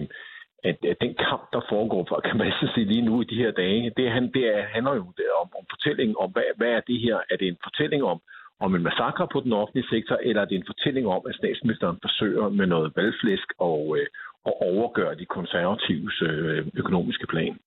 at, 0.63 0.77
at 0.91 0.97
den 1.01 1.13
kamp, 1.27 1.43
der 1.53 1.61
foregår, 1.69 2.05
for, 2.09 2.19
kan 2.27 2.37
man 2.37 2.51
sige 2.73 2.85
lige 2.85 3.07
nu 3.09 3.21
i 3.21 3.25
de 3.31 3.41
her 3.43 3.51
dage, 3.51 3.93
det, 3.97 4.11
han, 4.11 4.23
det 4.35 4.43
er, 4.55 4.61
handler 4.75 4.93
jo 4.95 5.05
om, 5.43 5.49
om 5.59 5.65
fortællingen 5.73 6.15
om, 6.19 6.31
hvad, 6.31 6.43
hvad 6.57 6.71
er 6.77 6.81
det 6.89 6.99
her? 6.99 7.17
Er 7.31 7.37
det 7.37 7.47
en 7.47 7.63
fortælling 7.63 8.03
om, 8.03 8.21
om 8.65 8.75
en 8.75 8.83
massakre 8.83 9.27
på 9.33 9.39
den 9.45 9.53
offentlige 9.53 9.89
sektor, 9.93 10.15
eller 10.27 10.41
er 10.41 10.45
det 10.45 10.55
en 10.55 10.69
fortælling 10.71 11.07
om, 11.07 11.21
at 11.29 11.35
statsministeren 11.35 11.97
forsøger 12.01 12.49
med 12.49 12.67
noget 12.67 12.93
valgflæsk 12.95 13.47
og, 13.59 13.97
øh, 13.97 14.07
at 14.45 14.53
overgøre 14.61 15.15
de 15.15 15.25
konservatives 15.25 16.21
øh, 16.21 16.67
økonomiske 16.73 17.27
plan? 17.27 17.57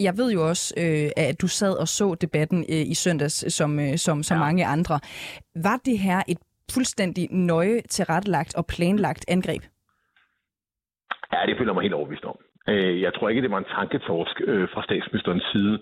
Jeg 0.00 0.14
ved 0.16 0.32
jo 0.32 0.48
også, 0.48 0.74
øh, 0.82 1.10
at 1.16 1.42
du 1.42 1.48
sad 1.48 1.74
og 1.80 1.88
så 1.88 2.16
debatten 2.20 2.60
øh, 2.74 2.84
i 2.92 2.94
søndags, 2.94 3.54
som, 3.54 3.80
øh, 3.80 3.96
som 3.96 4.22
så 4.22 4.34
ja. 4.34 4.40
mange 4.40 4.66
andre. 4.66 5.00
Var 5.54 5.80
det 5.84 5.98
her 5.98 6.22
et 6.28 6.38
fuldstændig 6.74 7.28
nøje 7.30 7.80
tilrettelagt 7.80 8.54
og 8.56 8.66
planlagt 8.66 9.24
angreb? 9.28 9.62
Ja, 11.32 11.38
det 11.46 11.58
føler 11.58 11.72
mig 11.72 11.82
helt 11.82 11.94
overbevist 11.94 12.24
om. 12.24 12.38
Øh, 12.68 13.00
jeg 13.02 13.14
tror 13.14 13.28
ikke, 13.28 13.42
det 13.42 13.50
var 13.50 13.58
en 13.58 13.74
tanketorsk 13.78 14.40
øh, 14.44 14.68
fra 14.72 14.82
statsministerens 14.82 15.46
side, 15.52 15.78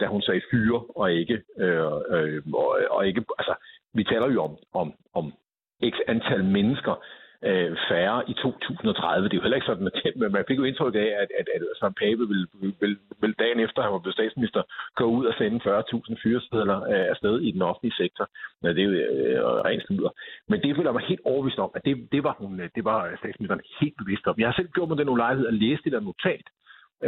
da 0.00 0.06
hun 0.06 0.22
sagde 0.22 0.40
fyre 0.50 0.80
og 0.96 1.12
ikke, 1.12 1.42
øh, 1.58 2.42
og, 2.54 2.78
og 2.90 3.06
ikke, 3.06 3.24
altså, 3.38 3.54
vi 3.94 4.04
taler 4.04 4.28
jo 4.30 4.42
om, 4.42 4.56
om, 4.72 4.92
om 5.14 5.32
x 5.90 5.94
antal 6.08 6.44
mennesker, 6.44 6.94
øh, 7.48 7.76
færre 7.90 8.18
i 8.30 8.34
2030. 8.34 9.28
Det 9.28 9.34
er 9.34 9.38
jo 9.38 9.42
heller 9.42 9.60
ikke 9.60 9.70
sådan, 9.70 9.90
at 10.26 10.32
man 10.32 10.44
fik 10.48 10.58
jo 10.58 10.64
indtryk 10.64 10.94
af, 10.94 11.10
at, 11.22 11.30
at, 11.40 11.46
at 11.54 11.62
Søren 11.78 11.94
Pape 12.02 12.24
ville, 12.30 12.46
ville, 12.80 12.98
ville 13.22 13.36
dagen 13.42 13.60
efter, 13.60 13.82
han 13.82 13.92
var 13.92 13.98
blevet 14.04 14.18
statsminister, 14.18 14.62
gå 15.00 15.04
ud 15.04 15.24
og 15.26 15.34
sende 15.38 15.56
40.000 15.56 16.14
fyresedler 16.22 16.78
øh, 16.92 17.06
afsted 17.12 17.40
i 17.40 17.50
den 17.50 17.62
offentlige 17.62 17.98
sektor. 18.02 18.24
Ja, 18.62 18.68
det 18.68 18.82
er 18.82 18.88
jo 18.90 18.92
øh, 18.92 19.40
rent. 19.68 19.84
Men 20.48 20.58
det 20.62 20.76
føler 20.76 20.92
mig 20.92 21.02
helt 21.02 21.24
overbevist 21.24 21.58
om, 21.58 21.70
at 21.74 21.84
det, 21.84 22.08
det, 22.12 22.24
var 22.24 22.34
hun, 22.38 22.52
det 22.76 22.84
var 22.84 23.16
statsministeren 23.18 23.62
helt 23.80 23.96
bevidst 24.02 24.26
om. 24.26 24.34
Jeg 24.38 24.48
har 24.48 24.56
selv 24.56 24.68
gjort 24.74 24.88
mig 24.88 24.98
den 24.98 25.08
ulejlighed 25.08 25.48
at 25.48 25.60
læse 25.64 25.82
det 25.84 25.92
der 25.92 26.00
notat 26.00 26.46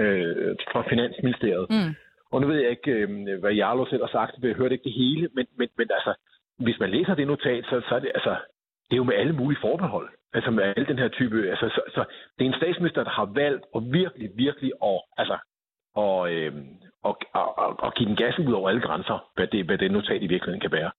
øh, 0.01 0.57
fra 0.73 0.81
Finansministeriet. 0.91 1.67
Mm. 1.71 1.93
Og 2.33 2.41
nu 2.41 2.47
ved 2.47 2.59
jeg 2.61 2.71
ikke, 2.71 2.91
øh, 2.91 3.41
hvad 3.41 3.53
Jarlo 3.53 3.85
selv 3.87 4.03
har 4.07 4.13
sagt, 4.19 4.33
jeg 4.43 4.55
hørte 4.61 4.75
ikke 4.75 4.89
det 4.91 5.01
hele, 5.03 5.29
men, 5.37 5.47
men, 5.59 5.69
men 5.79 5.89
altså, 5.99 6.13
hvis 6.59 6.79
man 6.81 6.91
læser 6.91 7.15
det 7.15 7.27
notat, 7.27 7.65
så, 7.65 7.83
så 7.89 7.95
er 7.95 7.99
det, 7.99 8.11
altså, 8.15 8.37
det 8.87 8.93
er 8.93 8.97
jo 8.97 9.05
med 9.11 9.15
alle 9.15 9.33
mulige 9.33 9.61
forbehold. 9.61 10.09
Altså 10.33 10.51
med 10.51 10.65
alle 10.65 10.87
den 10.87 10.99
her 10.99 11.09
type... 11.09 11.51
Altså, 11.51 11.69
så, 11.69 11.81
så 11.95 12.05
det 12.39 12.45
er 12.45 12.51
en 12.51 12.61
statsminister, 12.61 13.05
der 13.05 13.11
har 13.11 13.25
valgt 13.25 13.65
at 13.77 13.83
virkelig, 13.93 14.31
virkelig 14.35 14.73
at, 14.85 15.01
altså, 15.17 15.39
og, 15.95 16.33
øh, 16.33 16.53
og, 17.03 17.19
og, 17.35 17.81
og 17.81 17.95
give 17.95 18.09
den 18.09 18.17
gas 18.17 18.39
ud 18.39 18.53
over 18.53 18.69
alle 18.69 18.81
grænser, 18.81 19.31
hvad 19.35 19.47
det, 19.47 19.67
hvad 19.67 19.79
det 19.79 19.91
notat 19.91 20.23
i 20.23 20.27
virkeligheden 20.27 20.61
kan 20.61 20.73
være. 20.73 20.91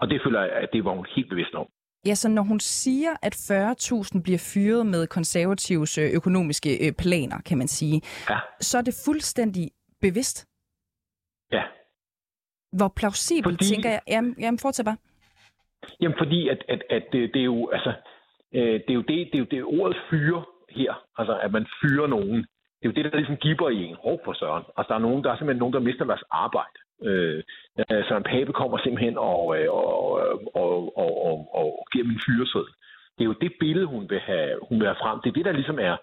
Og 0.00 0.10
det 0.10 0.20
føler 0.24 0.40
jeg, 0.40 0.50
at 0.50 0.68
det 0.72 0.84
var 0.84 0.90
hun 0.90 1.06
helt 1.16 1.28
bevidst 1.28 1.54
om. 1.54 1.66
Ja, 2.06 2.14
så 2.14 2.28
når 2.28 2.42
hun 2.42 2.60
siger, 2.60 3.10
at 3.22 3.34
40.000 3.34 4.22
bliver 4.22 4.50
fyret 4.54 4.86
med 4.86 5.06
konservativs 5.06 5.98
øh, 5.98 6.10
økonomiske 6.14 6.86
øh, 6.86 6.92
planer, 6.92 7.38
kan 7.48 7.58
man 7.58 7.68
sige, 7.68 8.02
ja. 8.30 8.38
så 8.60 8.78
er 8.78 8.82
det 8.82 8.94
fuldstændig 9.04 9.70
bevidst? 10.00 10.46
Ja. 11.52 11.62
Hvor 12.72 12.92
plausibelt, 12.96 13.54
Fordi... 13.54 13.64
tænker 13.64 13.90
jeg... 13.90 14.00
Jamen, 14.08 14.36
jamen 14.40 14.58
fortsæt 14.58 14.84
bare. 14.84 14.96
Jamen 16.00 16.18
fordi, 16.18 16.48
at, 16.48 16.64
at, 16.68 16.82
at 16.90 17.02
det, 17.12 17.34
det 17.34 17.40
er 17.40 17.44
jo, 17.44 17.70
altså, 17.70 17.92
øh, 18.54 18.80
det 18.84 18.90
er 18.90 18.94
jo 18.94 19.00
det, 19.00 19.18
det 19.30 19.34
er 19.34 19.38
jo 19.38 19.50
det 19.50 19.64
ordet 19.64 19.96
fyre 20.10 20.44
her, 20.70 20.92
altså 21.18 21.38
at 21.38 21.52
man 21.52 21.66
fyrer 21.82 22.06
nogen. 22.06 22.38
Det 22.78 22.84
er 22.84 22.88
jo 22.90 22.96
det, 22.96 23.04
der 23.04 23.18
ligesom 23.18 23.36
giver 23.36 23.70
i 23.70 23.84
en 23.84 23.96
hård 24.04 24.20
for 24.24 24.32
søren. 24.32 24.64
Altså 24.76 24.88
der 24.88 24.94
er, 24.94 25.06
nogen, 25.08 25.24
der 25.24 25.30
er 25.30 25.36
simpelthen 25.36 25.58
nogen, 25.58 25.74
der 25.74 25.88
mister 25.88 26.04
deres 26.04 26.24
arbejde. 26.30 26.78
Øh, 27.02 27.42
så 28.08 28.14
en 28.16 28.30
Pape 28.32 28.52
kommer 28.52 28.78
simpelthen 28.78 29.18
og, 29.18 29.58
øh, 29.58 29.68
og, 29.72 29.96
og, 30.54 30.98
og, 31.02 31.12
og, 31.26 31.36
og 31.54 31.86
giver 31.92 32.04
min 32.04 32.20
fyresød. 32.26 32.66
Det 33.18 33.22
er 33.24 33.30
jo 33.32 33.42
det 33.44 33.52
billede, 33.60 33.86
hun 33.86 34.10
vil 34.10 34.20
have, 34.20 34.58
hun 34.68 34.78
vil 34.78 34.86
have 34.86 35.02
frem. 35.02 35.20
Det 35.20 35.28
er 35.28 35.34
det, 35.34 35.44
der 35.44 35.52
ligesom 35.52 35.78
er, 35.78 35.96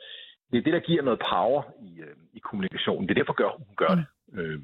det 0.52 0.58
er 0.58 0.64
det, 0.64 0.74
der 0.74 0.80
giver 0.80 1.04
noget 1.04 1.20
power 1.32 1.62
i, 1.82 2.00
øh, 2.00 2.16
i 2.34 2.40
kommunikationen. 2.40 3.08
Det 3.08 3.12
er 3.14 3.20
derfor, 3.22 3.34
gør, 3.34 3.52
hun 3.58 3.76
gør 3.76 3.94
det. 4.00 4.06
Mm. 4.28 4.40
Øh. 4.40 4.60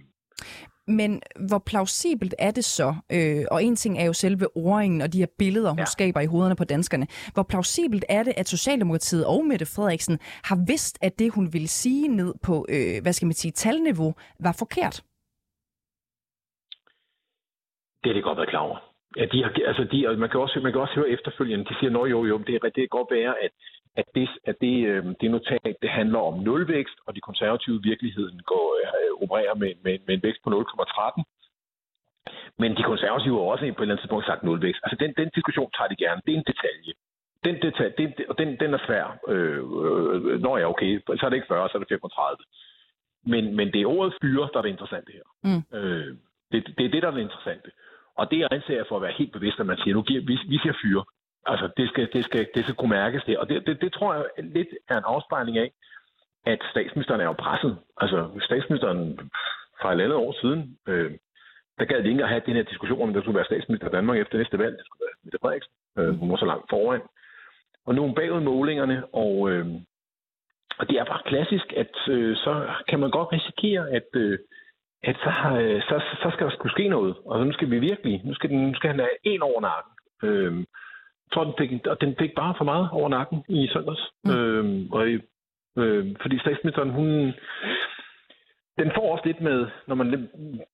Men 0.89 1.21
hvor 1.49 1.61
plausibelt 1.65 2.35
er 2.39 2.51
det 2.51 2.65
så, 2.65 2.89
øh, 3.15 3.45
og 3.51 3.63
en 3.63 3.75
ting 3.75 3.93
er 4.01 4.05
jo 4.05 4.13
selve 4.13 4.45
ordringen 4.57 5.01
og 5.01 5.13
de 5.13 5.19
her 5.19 5.31
billeder, 5.37 5.69
hun 5.69 5.79
ja. 5.79 5.85
skaber 5.85 6.21
i 6.21 6.25
hovederne 6.25 6.55
på 6.55 6.63
danskerne, 6.63 7.07
hvor 7.33 7.43
plausibelt 7.43 8.05
er 8.09 8.23
det, 8.23 8.33
at 8.37 8.47
Socialdemokratiet 8.47 9.25
og 9.25 9.45
Mette 9.45 9.65
Frederiksen 9.65 10.19
har 10.49 10.57
vidst, 10.67 10.97
at 11.01 11.19
det, 11.19 11.33
hun 11.33 11.53
ville 11.53 11.67
sige 11.67 12.07
ned 12.07 12.33
på, 12.43 12.65
øh, 12.69 13.01
hvad 13.01 13.13
skal 13.13 13.25
man 13.25 13.33
sige, 13.33 13.51
talniveau, 13.51 14.13
var 14.39 14.55
forkert? 14.59 14.95
Det 18.03 18.09
er 18.09 18.13
det 18.13 18.23
godt 18.23 18.37
været 18.37 18.49
klar 18.49 18.65
over. 18.69 18.77
Ja, 19.17 19.25
de 19.25 19.43
har, 19.43 19.51
altså 19.67 19.83
de, 19.91 20.17
man, 20.17 20.29
kan 20.29 20.39
også, 20.39 20.59
man 20.63 20.71
kan 20.71 20.81
også 20.81 20.95
høre 20.95 21.09
efterfølgende, 21.09 21.65
de 21.65 21.75
siger, 21.79 21.99
at 21.99 22.11
jo, 22.11 22.25
jo, 22.25 22.37
det, 22.37 22.55
er, 22.55 22.59
det 22.59 22.81
kan 22.83 22.97
godt 22.99 23.11
være, 23.11 23.33
at, 23.45 23.51
at, 23.95 24.05
det, 24.15 24.29
at 24.45 24.55
det, 24.61 24.85
øh, 24.85 25.05
det 25.21 25.31
notat, 25.31 25.75
det 25.81 25.89
handler 25.89 26.19
om 26.19 26.39
nulvækst, 26.39 26.97
og 27.05 27.15
de 27.15 27.21
konservative 27.21 27.79
virkeligheden 27.83 28.39
går, 28.51 28.67
øh, 28.83 29.23
opererer 29.23 29.55
med, 29.55 29.71
med, 29.83 29.99
med 30.07 30.13
en 30.15 30.23
vækst 30.23 30.43
på 30.43 30.49
0,13. 30.49 31.23
Men 32.61 32.77
de 32.77 32.83
konservative 32.83 33.35
har 33.35 33.51
også 33.53 33.61
på 33.61 33.65
et 33.65 33.69
eller 33.69 33.83
andet 33.83 33.99
tidspunkt 33.99 34.25
sagt 34.25 34.43
nulvækst. 34.43 34.81
Altså 34.83 34.97
den, 35.03 35.13
den 35.17 35.29
diskussion 35.35 35.71
tager 35.77 35.87
de 35.87 36.01
gerne. 36.03 36.21
Det 36.25 36.33
er 36.33 36.37
en 36.37 36.49
detalje. 36.51 36.93
Den, 37.43 37.55
detalje, 37.65 37.93
den, 37.97 38.09
og 38.29 38.37
den, 38.37 38.49
den 38.59 38.73
er 38.73 38.81
svær. 38.85 39.05
Øh, 39.27 39.57
øh, 39.57 40.41
når 40.45 40.57
jeg 40.57 40.63
er 40.65 40.73
okay, 40.73 40.91
så 41.19 41.25
er 41.25 41.29
det 41.29 41.37
ikke 41.37 41.47
40, 41.47 41.69
så 41.69 41.77
er 41.77 41.79
det 41.79 41.89
35. 41.89 42.37
Men, 43.33 43.55
men 43.55 43.67
det 43.73 43.81
er 43.81 43.93
ordet 43.97 44.13
fyre, 44.21 44.49
der 44.51 44.57
er 44.57 44.61
det 44.61 44.75
interessante 44.75 45.11
her. 45.17 45.25
Mm. 45.43 45.77
Øh, 45.77 46.15
det, 46.51 46.59
det 46.77 46.85
er 46.85 46.91
det, 46.93 47.01
der 47.01 47.07
er 47.07 47.15
det 47.15 47.27
interessante. 47.27 47.69
Og 48.19 48.31
det 48.31 48.47
anser 48.51 48.75
jeg 48.75 48.85
for 48.89 48.95
at 48.95 49.01
være 49.01 49.19
helt 49.19 49.33
bevidst, 49.33 49.59
at 49.59 49.65
man 49.65 49.77
siger, 49.77 49.93
nu 49.93 50.01
giver, 50.01 50.21
vi, 50.21 50.39
vi 50.53 50.57
siger 50.63 50.75
fyre. 50.81 51.03
Altså, 51.45 51.69
det 51.77 51.89
skal, 51.89 52.09
det 52.13 52.25
skal, 52.25 52.47
det 52.55 52.63
skal 52.63 52.75
kunne 52.75 52.89
mærkes 52.89 53.23
det. 53.23 53.37
Og 53.37 53.49
det, 53.49 53.67
det, 53.67 53.81
det 53.81 53.93
tror 53.93 54.13
jeg 54.13 54.23
lidt 54.37 54.67
er 54.89 54.97
en 54.97 55.03
afspejling 55.13 55.57
af, 55.57 55.71
at 56.45 56.59
statsministeren 56.71 57.21
er 57.21 57.25
jo 57.25 57.33
presset. 57.33 57.77
Altså, 57.97 58.29
statsministeren 58.41 59.19
fra 59.81 59.93
et 59.93 60.01
andet 60.01 60.17
år 60.17 60.31
siden, 60.41 60.77
øh, 60.87 61.11
der 61.79 61.85
gad 61.85 62.03
de 62.03 62.09
ikke 62.09 62.23
at 62.23 62.29
have 62.29 62.41
den 62.45 62.55
her 62.55 62.63
diskussion 62.63 63.01
om, 63.01 63.13
der 63.13 63.21
skulle 63.21 63.35
være 63.35 63.45
statsminister 63.51 63.87
i 63.87 63.91
Danmark 63.91 64.17
efter 64.17 64.37
næste 64.37 64.59
valg. 64.59 64.77
Det 64.77 64.85
skulle 64.85 65.05
være 65.05 65.15
Mette 65.23 65.39
Frederiksen. 65.41 65.73
Øh, 65.97 66.19
hun 66.19 66.31
var 66.31 66.37
så 66.37 66.45
langt 66.45 66.69
foran. 66.69 67.01
Og 67.85 67.95
nu 67.95 68.01
er 68.01 68.07
hun 68.07 68.15
bagud 68.15 68.41
målingerne, 68.41 69.05
og, 69.13 69.51
øh, 69.51 69.67
og 70.79 70.89
det 70.89 70.95
er 70.99 71.05
bare 71.05 71.21
klassisk, 71.25 71.73
at 71.73 71.93
øh, 72.09 72.35
så 72.35 72.53
kan 72.87 72.99
man 72.99 73.11
godt 73.11 73.31
risikere, 73.31 73.89
at, 73.91 74.09
øh, 74.13 74.39
at 75.03 75.15
så, 75.23 75.33
øh, 75.61 75.81
så, 75.81 75.95
så 76.21 76.29
skal 76.33 76.45
der 76.47 76.53
skulle 76.53 76.71
ske 76.71 76.87
noget. 76.87 77.15
Og 77.25 77.45
nu 77.45 77.53
skal 77.53 77.71
vi 77.71 77.79
virkelig, 77.79 78.21
nu 78.25 78.33
skal, 78.33 78.49
den, 78.49 78.67
nu 78.67 78.75
skal 78.75 78.89
han 78.89 78.99
have 78.99 79.17
en 79.23 79.41
over 79.41 79.61
nakken. 79.61 79.93
Øh, 80.23 80.65
tror, 81.33 81.43
den 81.43 81.53
fik, 81.57 81.87
og 81.87 82.01
den 82.01 82.15
fik 82.19 82.35
bare 82.35 82.53
for 82.57 82.65
meget 82.65 82.89
over 82.91 83.09
nakken 83.09 83.43
i 83.49 83.67
søndags. 83.73 84.01
Mm. 84.23 84.31
Øh, 84.31 84.85
og, 84.91 85.07
øh, 85.77 86.15
fordi 86.21 86.39
statsministeren, 86.39 86.89
hun, 86.89 87.33
den 88.77 88.91
får 88.95 89.11
også 89.11 89.25
lidt 89.25 89.41
med, 89.41 89.67
når 89.87 89.95
man 89.95 90.29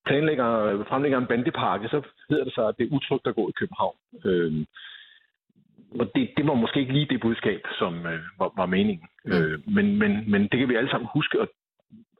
planlægger, 0.06 0.84
fremlægger 0.84 1.18
en 1.18 1.26
bandepakke, 1.26 1.88
så 1.88 2.02
hedder 2.30 2.44
det 2.44 2.54
sig, 2.54 2.68
at 2.68 2.74
det 2.78 2.84
er 2.84 2.96
utrygt 2.96 3.26
at 3.26 3.34
gå 3.34 3.48
i 3.48 3.58
København. 3.60 3.96
Øh, 4.24 4.52
og 6.00 6.10
det, 6.14 6.30
det 6.36 6.46
var 6.46 6.54
måske 6.54 6.80
ikke 6.80 6.92
lige 6.92 7.08
det 7.10 7.20
budskab, 7.20 7.60
som 7.78 8.06
øh, 8.06 8.20
var, 8.38 8.52
var 8.56 8.66
meningen. 8.66 9.08
Mm. 9.24 9.32
Øh, 9.32 9.58
men, 9.66 9.98
men, 9.98 10.30
men 10.30 10.42
det 10.42 10.58
kan 10.58 10.68
vi 10.68 10.76
alle 10.76 10.90
sammen 10.90 11.08
huske, 11.14 11.40
og 11.40 11.48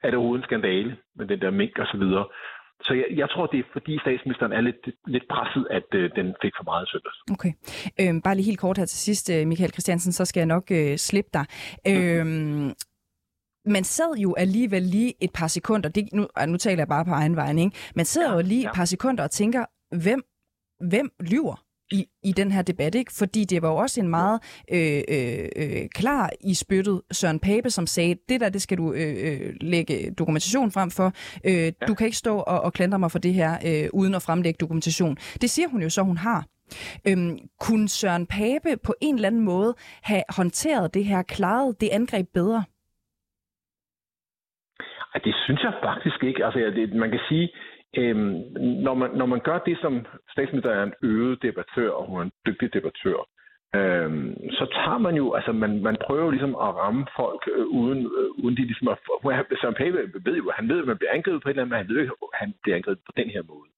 er 0.02 0.10
det 0.10 0.18
overhovedet 0.18 0.42
en 0.42 0.48
skandale 0.48 0.96
med 1.14 1.26
den 1.26 1.40
der 1.40 1.50
mink 1.50 1.78
og 1.78 1.86
så 1.86 1.96
videre. 1.96 2.26
Så 2.80 2.94
jeg, 2.94 3.04
jeg 3.10 3.30
tror, 3.30 3.46
det 3.46 3.58
er 3.58 3.64
fordi 3.72 3.98
statsministeren 3.98 4.52
er 4.52 4.60
lidt, 4.60 4.82
lidt 5.06 5.24
presset, 5.30 5.66
at 5.70 5.88
øh, 5.94 6.10
den 6.16 6.34
fik 6.42 6.52
for 6.58 6.64
meget 6.64 6.88
søndags. 6.88 7.18
Okay. 7.34 7.52
Øhm, 8.00 8.22
bare 8.22 8.34
lige 8.34 8.44
helt 8.44 8.58
kort 8.58 8.78
her 8.78 8.84
til 8.84 8.98
sidst, 8.98 9.30
øh, 9.30 9.46
Michael 9.46 9.72
Christiansen, 9.72 10.12
så 10.12 10.24
skal 10.24 10.40
jeg 10.40 10.46
nok 10.46 10.70
øh, 10.70 10.96
slippe 10.96 11.30
dig. 11.32 11.46
Øhm, 11.88 12.72
man 13.66 13.84
sad 13.84 14.16
jo 14.16 14.34
alligevel 14.34 14.82
lige 14.82 15.14
et 15.20 15.32
par 15.34 15.46
sekunder, 15.46 15.88
det, 15.88 16.08
nu, 16.12 16.26
nu 16.48 16.56
taler 16.56 16.80
jeg 16.80 16.88
bare 16.88 17.04
på 17.04 17.10
egen 17.10 17.36
vej, 17.36 17.50
ikke? 17.50 17.76
man 17.96 18.04
sidder 18.04 18.30
ja, 18.30 18.36
jo 18.36 18.42
lige 18.42 18.62
ja. 18.62 18.68
et 18.68 18.74
par 18.74 18.84
sekunder 18.84 19.24
og 19.24 19.30
tænker, 19.30 19.64
hvem, 20.02 20.22
hvem 20.90 21.10
lyver? 21.20 21.65
I, 21.92 22.06
i 22.24 22.32
den 22.32 22.52
her 22.52 22.62
debat, 22.62 22.94
ikke? 22.94 23.12
fordi 23.18 23.44
det 23.44 23.62
var 23.62 23.68
jo 23.68 23.76
også 23.76 24.00
en 24.00 24.08
meget 24.08 24.40
øh, 24.72 25.02
øh, 25.08 25.48
øh, 25.56 25.88
klar 25.94 26.30
i 26.40 26.54
spyttet 26.54 27.02
Søren 27.12 27.40
Pape, 27.40 27.70
som 27.70 27.86
sagde, 27.86 28.16
det 28.28 28.40
der, 28.40 28.48
det 28.48 28.62
skal 28.62 28.78
du 28.78 28.92
øh, 28.92 29.14
øh, 29.26 29.54
lægge 29.60 30.14
dokumentation 30.18 30.70
frem 30.72 30.90
for. 30.90 31.12
Øh, 31.44 31.52
ja. 31.52 31.70
Du 31.88 31.94
kan 31.94 32.04
ikke 32.06 32.16
stå 32.16 32.36
og, 32.36 32.60
og 32.60 32.72
klandre 32.72 32.98
mig 32.98 33.10
for 33.10 33.18
det 33.18 33.34
her, 33.34 33.52
øh, 33.66 33.88
uden 33.92 34.14
at 34.14 34.22
fremlægge 34.22 34.58
dokumentation. 34.60 35.16
Det 35.16 35.50
siger 35.50 35.68
hun 35.68 35.82
jo 35.82 35.90
så, 35.90 36.02
hun 36.02 36.16
har. 36.16 36.44
Øhm, 37.08 37.38
kunne 37.60 37.88
Søren 37.88 38.26
Pape 38.26 38.76
på 38.86 38.94
en 39.00 39.14
eller 39.14 39.28
anden 39.28 39.44
måde 39.44 39.74
have 40.02 40.22
håndteret 40.28 40.94
det 40.94 41.04
her, 41.04 41.22
klaret 41.22 41.80
det 41.80 41.88
angreb 41.92 42.26
bedre? 42.34 42.64
Det 45.24 45.34
synes 45.44 45.62
jeg 45.62 45.72
faktisk 45.82 46.24
ikke. 46.24 46.44
Altså, 46.44 46.58
det, 46.58 46.94
man 46.94 47.10
kan 47.10 47.20
sige, 47.28 47.52
øhm, 47.96 48.34
når, 48.86 48.94
man, 48.94 49.10
når 49.10 49.26
man 49.26 49.40
gør 49.40 49.58
det, 49.58 49.78
som 49.80 50.06
statsminister 50.32 50.70
er 50.70 50.82
en 50.82 50.94
øget 51.02 51.42
debattør, 51.42 51.90
og 51.90 52.06
hun 52.06 52.18
er 52.18 52.24
en 52.24 52.32
dygtig 52.46 52.72
debattør, 52.72 53.20
øhm, 53.78 54.50
så 54.58 54.64
tager 54.74 54.98
man 54.98 55.14
jo, 55.14 55.34
altså 55.34 55.52
man, 55.52 55.82
man 55.82 55.96
prøver 56.06 56.30
ligesom 56.30 56.54
at 56.66 56.74
ramme 56.82 57.06
folk, 57.16 57.42
øh, 57.56 57.66
uden, 57.66 58.00
øh, 58.18 58.30
uden 58.44 58.56
de 58.56 58.62
ligesom 58.70 58.88
at... 58.88 58.98
Søren 59.60 59.74
Pape 59.74 59.98
ved 60.26 60.36
jo, 60.36 60.52
han 60.54 60.68
ved, 60.68 60.80
at 60.80 60.86
man 60.86 60.98
bliver 60.98 61.12
angrebet 61.12 61.42
på 61.42 61.48
et 61.48 61.52
eller 61.52 61.62
andet, 61.62 61.72
men 61.72 61.78
han 61.82 61.88
ved 61.88 62.00
ikke, 62.00 62.12
at 62.32 62.38
han 62.44 62.54
bliver 62.62 62.76
angrebet 62.76 63.02
på 63.06 63.12
den 63.16 63.28
her 63.30 63.42
måde. 63.42 63.68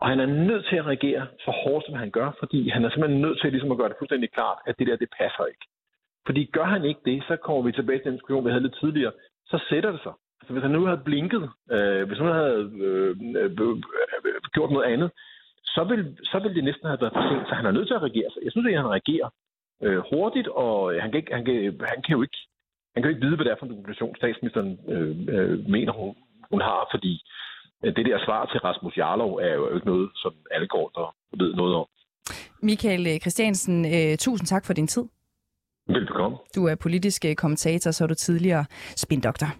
Og 0.00 0.08
han 0.08 0.20
er 0.20 0.26
nødt 0.26 0.64
til 0.66 0.76
at 0.76 0.86
reagere 0.86 1.26
så 1.44 1.50
hårdt, 1.50 1.86
som 1.86 1.94
han 1.94 2.10
gør, 2.10 2.30
fordi 2.38 2.68
han 2.68 2.84
er 2.84 2.90
simpelthen 2.90 3.20
nødt 3.20 3.40
til 3.40 3.50
ligesom 3.50 3.72
at 3.72 3.78
gøre 3.78 3.88
det 3.88 3.96
fuldstændig 3.98 4.30
klart, 4.30 4.58
at 4.66 4.78
det 4.78 4.86
der, 4.86 4.96
det 4.96 5.10
passer 5.20 5.44
ikke. 5.52 5.66
Fordi 6.26 6.50
gør 6.52 6.64
han 6.64 6.84
ikke 6.84 7.00
det, 7.04 7.24
så 7.28 7.36
kommer 7.36 7.62
vi 7.62 7.72
tilbage 7.72 7.98
til 7.98 8.04
den 8.04 8.12
diskussion, 8.12 8.44
vi 8.44 8.50
havde 8.50 8.62
lidt 8.62 8.78
tidligere, 8.80 9.12
så 9.46 9.58
sætter 9.68 9.90
det 9.92 10.02
sig. 10.02 10.12
Altså, 10.46 10.54
hvis 10.54 10.66
han 10.68 10.76
nu 10.76 10.84
havde 10.86 11.06
blinket, 11.08 11.44
øh, 11.76 12.02
hvis 12.08 12.18
han 12.18 12.28
havde 12.40 12.58
øh, 12.86 13.16
øh, 13.40 13.50
gjort 14.54 14.70
noget 14.70 14.86
andet, 14.94 15.10
så 15.74 15.84
vil, 15.90 16.00
så 16.30 16.36
vil 16.42 16.54
det 16.54 16.64
næsten 16.64 16.86
have 16.90 17.00
været 17.00 17.14
for 17.16 17.24
sent, 17.28 17.48
så 17.48 17.54
han 17.54 17.66
er 17.66 17.76
nødt 17.76 17.88
til 17.88 17.98
at 17.98 18.04
reagere. 18.06 18.30
Så 18.30 18.38
jeg 18.44 18.52
synes, 18.52 18.66
at 18.66 18.82
han 18.82 18.94
reagerer 18.96 19.28
øh, 19.84 20.00
hurtigt, 20.10 20.48
og 20.48 20.74
han 21.02 21.10
kan, 21.10 21.18
ikke, 21.20 21.34
han, 21.36 21.44
kan, 21.44 21.54
han 21.92 22.00
kan 22.04 22.12
jo 22.16 22.22
ikke, 22.26 22.38
han 22.94 22.98
kan 23.00 23.08
jo 23.08 23.14
ikke 23.14 23.26
vide, 23.26 23.36
hvad 23.36 23.44
det 23.44 23.52
er 23.52 23.58
for 23.58 23.66
en 23.66 23.72
dokumentation, 23.74 24.16
statsministeren 24.16 24.70
øh, 24.94 25.12
øh, 25.34 25.54
mener, 25.74 25.92
hun, 25.92 26.14
hun 26.50 26.60
har, 26.68 26.80
fordi 26.94 27.12
øh, 27.84 27.96
det 27.96 28.06
der 28.06 28.18
svar 28.26 28.42
til 28.52 28.60
Rasmus 28.66 28.96
Jarlov 28.96 29.32
er 29.46 29.54
jo 29.60 29.74
ikke 29.74 29.90
noget, 29.92 30.08
som 30.22 30.32
alle 30.54 30.68
går 30.74 30.86
der 30.96 31.06
ved 31.40 31.50
noget 31.60 31.74
om. 31.80 31.86
Michael 32.62 33.20
Christiansen, 33.22 33.76
øh, 33.94 34.16
tusind 34.26 34.46
tak 34.46 34.64
for 34.66 34.72
din 34.72 34.86
tid. 34.86 35.04
Velbekomme. 35.88 36.36
Du 36.56 36.66
er 36.66 36.74
politisk 36.74 37.24
øh, 37.24 37.34
kommentator, 37.34 37.90
så 37.90 38.04
er 38.04 38.08
du 38.08 38.14
tidligere 38.14 38.64
spindoktor. 38.96 39.50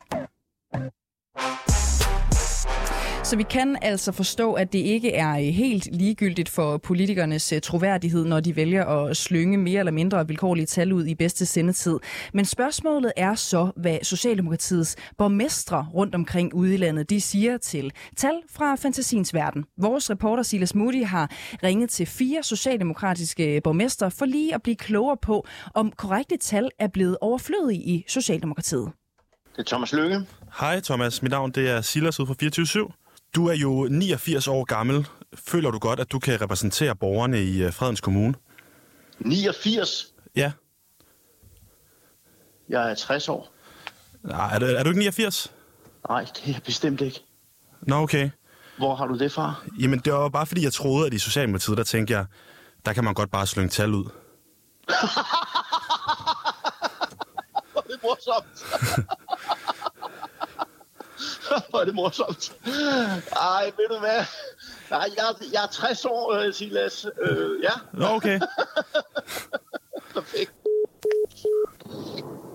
Så 3.26 3.36
vi 3.36 3.42
kan 3.42 3.76
altså 3.82 4.12
forstå, 4.12 4.52
at 4.52 4.72
det 4.72 4.78
ikke 4.78 5.12
er 5.12 5.30
øh, 5.30 5.42
helt 5.42 5.88
ligegyldigt 5.92 6.48
for 6.48 6.76
politikernes 6.76 7.52
øh, 7.52 7.60
troværdighed, 7.60 8.24
når 8.24 8.40
de 8.40 8.56
vælger 8.56 8.84
at 8.84 9.16
slynge 9.16 9.58
mere 9.58 9.78
eller 9.78 9.92
mindre 9.92 10.26
vilkårlige 10.26 10.66
tal 10.66 10.92
ud 10.92 11.06
i 11.06 11.14
bedste 11.14 11.46
sendetid. 11.46 11.98
Men 12.34 12.44
spørgsmålet 12.44 13.12
er 13.16 13.34
så, 13.34 13.70
hvad 13.76 13.98
Socialdemokratiets 14.02 14.96
borgmestre 15.18 15.86
rundt 15.94 16.14
omkring 16.14 16.54
ude 16.54 16.74
i 16.74 16.76
landet, 16.76 17.10
de 17.10 17.20
siger 17.20 17.56
til 17.56 17.92
tal 18.16 18.42
fra 18.50 18.74
fantasiens 18.74 19.34
verden. 19.34 19.64
Vores 19.78 20.10
reporter 20.10 20.42
Silas 20.42 20.74
Moody 20.74 21.04
har 21.04 21.30
ringet 21.62 21.90
til 21.90 22.06
fire 22.06 22.42
socialdemokratiske 22.42 23.60
borgmestre 23.64 24.10
for 24.10 24.24
lige 24.24 24.54
at 24.54 24.62
blive 24.62 24.76
klogere 24.76 25.16
på, 25.22 25.46
om 25.74 25.92
korrekte 25.96 26.36
tal 26.36 26.70
er 26.78 26.88
blevet 26.88 27.16
overflødige 27.20 27.82
i 27.82 28.04
Socialdemokratiet. 28.08 28.92
Det 29.56 29.62
er 29.62 29.66
Thomas 29.66 29.92
Lykke. 29.92 30.26
Hej 30.60 30.80
Thomas, 30.80 31.22
mit 31.22 31.30
navn 31.30 31.50
det 31.50 31.70
er 31.70 31.80
Silas 31.80 32.20
ud 32.20 32.26
fra 32.26 32.34
24 32.40 32.88
Du 33.34 33.46
er 33.48 33.54
jo 33.54 33.88
89 33.90 34.48
år 34.48 34.64
gammel. 34.64 35.06
Føler 35.34 35.70
du 35.70 35.78
godt, 35.78 36.00
at 36.00 36.12
du 36.12 36.18
kan 36.18 36.40
repræsentere 36.40 36.96
borgerne 36.96 37.42
i 37.42 37.62
øh, 37.62 37.72
Fredens 37.72 38.00
Kommune? 38.00 38.34
89? 39.18 40.06
Ja. 40.36 40.52
Jeg 42.68 42.90
er 42.90 42.94
60 42.94 43.28
år. 43.28 43.52
Nej, 44.22 44.54
er, 44.54 44.58
du, 44.58 44.66
er 44.66 44.82
du 44.82 44.88
ikke 44.90 44.98
89? 44.98 45.52
Nej, 46.08 46.20
det 46.20 46.42
er 46.44 46.52
jeg 46.52 46.62
bestemt 46.64 47.00
ikke. 47.00 47.20
Nå, 47.82 47.96
okay. 47.96 48.30
Hvor 48.78 48.94
har 48.94 49.06
du 49.06 49.18
det 49.18 49.32
fra? 49.32 49.54
Jamen, 49.80 49.98
det 49.98 50.12
var 50.12 50.28
bare 50.28 50.46
fordi, 50.46 50.64
jeg 50.64 50.72
troede, 50.72 51.06
at 51.06 51.14
i 51.14 51.18
Socialdemokratiet, 51.18 51.78
der 51.78 51.84
tænkte 51.84 52.14
jeg, 52.14 52.26
der 52.86 52.92
kan 52.92 53.04
man 53.04 53.14
godt 53.14 53.30
bare 53.30 53.46
slynge 53.46 53.68
tal 53.70 53.94
ud. 53.94 54.04
er 58.06 58.14
morsomt. 58.14 58.56
Hvor 61.70 61.80
er 61.80 61.84
det 61.84 61.94
morsomt. 61.94 62.52
Ej, 63.36 63.64
ved 63.64 63.88
du 63.90 63.98
hvad? 63.98 64.24
Nej, 64.90 65.08
jeg, 65.16 65.24
jeg 65.52 65.62
er 65.62 65.66
60 65.66 66.04
år, 66.04 66.32
øh, 66.32 66.54
Silas. 66.54 67.06
Øh, 67.22 67.62
ja. 67.62 67.70
Nå, 67.92 68.06
okay. 68.06 68.40
Perfekt. 70.14 70.52